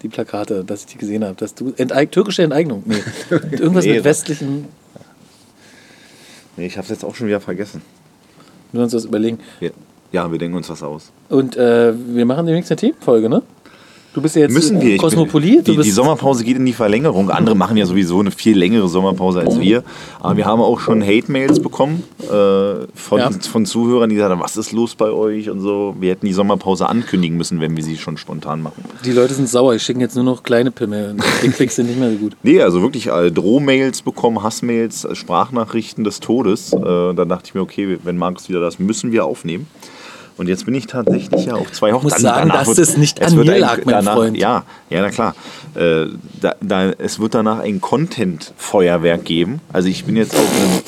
[0.02, 1.36] Die Plakate, dass ich die gesehen habe.
[1.36, 2.84] Dass du Enteig türkische Enteignung.
[2.86, 2.95] Nee.
[3.52, 4.66] Irgendwas Nee, mit das- westlichen.
[6.58, 7.82] Nee, ich hab's jetzt auch schon wieder vergessen.
[8.72, 9.39] Wir uns was überlegen.
[9.60, 9.70] Ja,
[10.12, 11.12] ja wir denken uns was aus.
[11.30, 13.41] Und äh, wir machen demnächst eine Themenfolge, ne?
[14.14, 14.97] Du bist ja jetzt Müssen wir.
[14.97, 15.64] Kosmopolit.
[15.64, 17.30] Bin, die, die Sommerpause geht in die Verlängerung.
[17.30, 19.84] Andere machen ja sowieso eine viel längere Sommerpause als wir.
[20.20, 22.28] Aber wir haben auch schon Hate-Mails bekommen äh,
[22.93, 23.30] von, Ja.
[23.32, 25.95] von Zuhörern, die sagen, was ist los bei euch und so.
[25.97, 28.84] Wir hätten die Sommerpause ankündigen müssen, wenn wir sie schon spontan machen.
[29.05, 29.76] die Leute sind sauer.
[29.76, 31.16] Ich schicke jetzt nur noch kleine Pimmel.
[31.41, 32.36] Dickpics sind nicht mehr so gut.
[32.43, 36.74] Nee, also wirklich äh, Drohmails bekommen, Hassmails, äh, Sprachnachrichten des Todes.
[36.74, 36.80] Äh,
[37.14, 39.68] dann dachte ich mir, okay, wenn Markus wieder das, müssen wir aufnehmen.
[40.41, 42.13] Und jetzt bin ich tatsächlich ja auf zwei Hochzeiten.
[42.13, 44.35] muss sagen, dass es nicht an mir lag, mein danach, Freund.
[44.35, 45.35] Ja, ja, na klar.
[45.75, 46.07] Äh,
[46.41, 49.61] da, da, es wird danach ein Content-Feuerwerk geben.
[49.71, 50.81] Also ich bin jetzt auf einem,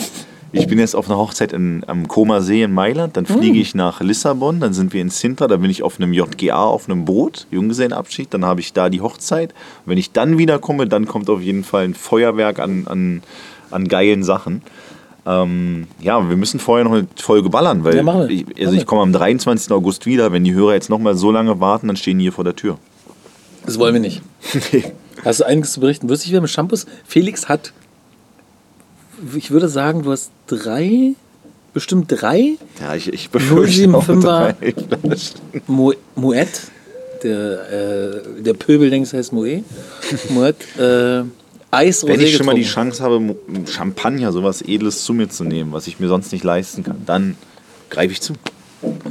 [0.53, 3.15] ich bin jetzt auf einer Hochzeit in, am Koma See in Mailand.
[3.15, 3.37] Dann Hm.
[3.37, 4.59] fliege ich nach Lissabon.
[4.59, 5.45] Dann sind wir in Sintra.
[5.45, 8.33] Da bin ich auf einem JGA auf einem Boot, Junggesellenabschied.
[8.33, 9.51] Dann habe ich da die Hochzeit.
[9.85, 13.21] Und wenn ich dann wiederkomme, dann kommt auf jeden Fall ein Feuerwerk an, an,
[13.69, 14.63] an geilen Sachen.
[15.25, 18.29] Ähm, ja, wir müssen vorher noch eine Folge ballern, weil Ja, machen wir.
[18.29, 19.71] ich, also ich komme am 23.
[19.71, 20.31] August wieder.
[20.33, 22.55] Wenn die Hörer jetzt noch mal so lange warten, dann stehen die hier vor der
[22.55, 22.77] Tür.
[23.65, 24.21] Das wollen wir nicht.
[25.23, 26.09] Hast du einiges zu berichten?
[26.09, 26.85] Wüsste ich wieder mit Shampoos?
[27.05, 27.71] Felix hat,
[29.37, 31.13] ich würde sagen, du hast drei,
[31.73, 34.21] bestimmt drei Ja, ich, ich befürchte auch 075er.
[34.21, 34.55] drei.
[35.67, 36.47] Mo Moet,
[37.23, 39.63] der, äh, der Pöbel denkt, es heißt Moet,
[40.29, 41.23] Moet, äh,
[41.73, 42.63] Eis Wenn ich schon mal die.
[42.63, 43.35] Chance habe,
[43.69, 47.35] Champagner, sowas Edles zu mir zu nehmen, was ich mir sonst nicht leisten kann, dann
[47.89, 48.33] greife ich zu.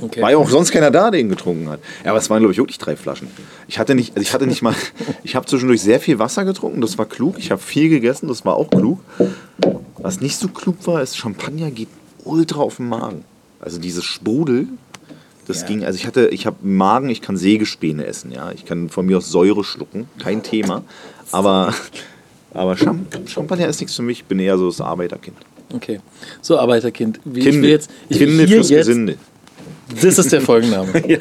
[0.01, 0.21] Okay.
[0.21, 1.81] War ja auch sonst keiner da, der ihn getrunken hat.
[2.05, 3.29] Ja, aber es waren, glaube ich, wirklich drei Flaschen.
[3.69, 4.75] Ich hatte nicht, also ich hatte nicht mal,
[5.25, 7.37] ich habe zwischendurch sehr viel Wasser getrunken, das war klug.
[7.39, 9.01] Ich habe viel gegessen, das war auch klug.
[9.97, 11.89] Was nicht so klug war, ist, Champagner geht
[12.25, 13.25] ultra auf den Magen.
[13.61, 14.67] Also dieses Sprudel,
[15.47, 15.69] das Ja.
[15.69, 18.53] ging, also ich hatte, ich habe Magen, ich kann Sägespäne essen, ja.
[18.53, 20.85] Ich kann von mir aus Säure schlucken, kein Thema.
[21.31, 21.73] Aber,
[22.55, 25.37] aber Champ Champagner ist nichts für mich, ich bin eher so das Arbeiterkind.
[25.75, 26.01] Okay.
[26.41, 27.21] So, Arbeiterkind.
[27.25, 29.17] Wie, ich will Kinde, jetzt, ich will Kinde fürs jetzt, Gesinde.
[30.01, 30.93] Das ist der Folgenname.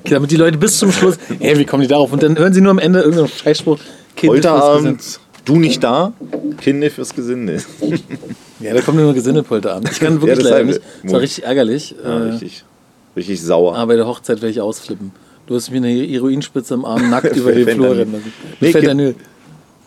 [0.00, 2.12] Okay, damit die Leute bis zum Schluss, hey, wie kommen die darauf?
[2.12, 3.78] Und dann hören sie nur am Ende irgendeinen Scheißspruch.
[4.16, 6.12] Kind Heute Abend, du nicht da,
[6.60, 7.62] Kinde fürs Gesinde.
[8.60, 9.84] Ja, da kommt nur Gesindepolter an.
[9.88, 10.80] Ich kann wirklich das leider nicht.
[11.04, 11.94] Das war richtig ärgerlich.
[12.02, 12.64] Ja, äh, richtig,
[13.14, 13.76] richtig sauer.
[13.76, 15.12] aber bei der Hochzeit werde ich ausflippen.
[15.46, 18.32] Du hast mir eine Heroinspitze am Arm nackt über den Flur rennen lassen.
[18.60, 19.14] Nee, Fentanyl.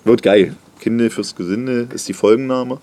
[0.06, 0.56] Wird geil.
[0.82, 2.80] Kinde fürs Gesinde ist die Folgenname.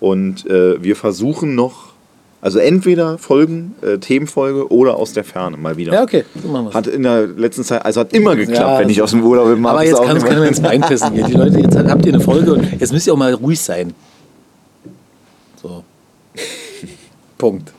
[0.00, 1.94] Und äh, wir versuchen noch
[2.42, 5.94] Also entweder Folgen, äh, Themenfolge oder aus der Ferne mal wieder.
[5.94, 6.74] Ja, okay, so machen wir's.
[6.74, 9.48] Hat in der letzten Zeit, also hat immer geklappt, Ja, wenn ich aus dem Urlaub
[9.54, 9.64] bin.
[9.64, 11.26] Aber jetzt kann es keiner ins Bein pissen gehen.
[11.26, 13.94] Die Leute, jetzt habt ihr eine Folge und jetzt müsst ihr auch mal ruhig sein.
[15.62, 15.84] So.
[17.38, 17.72] Punkt.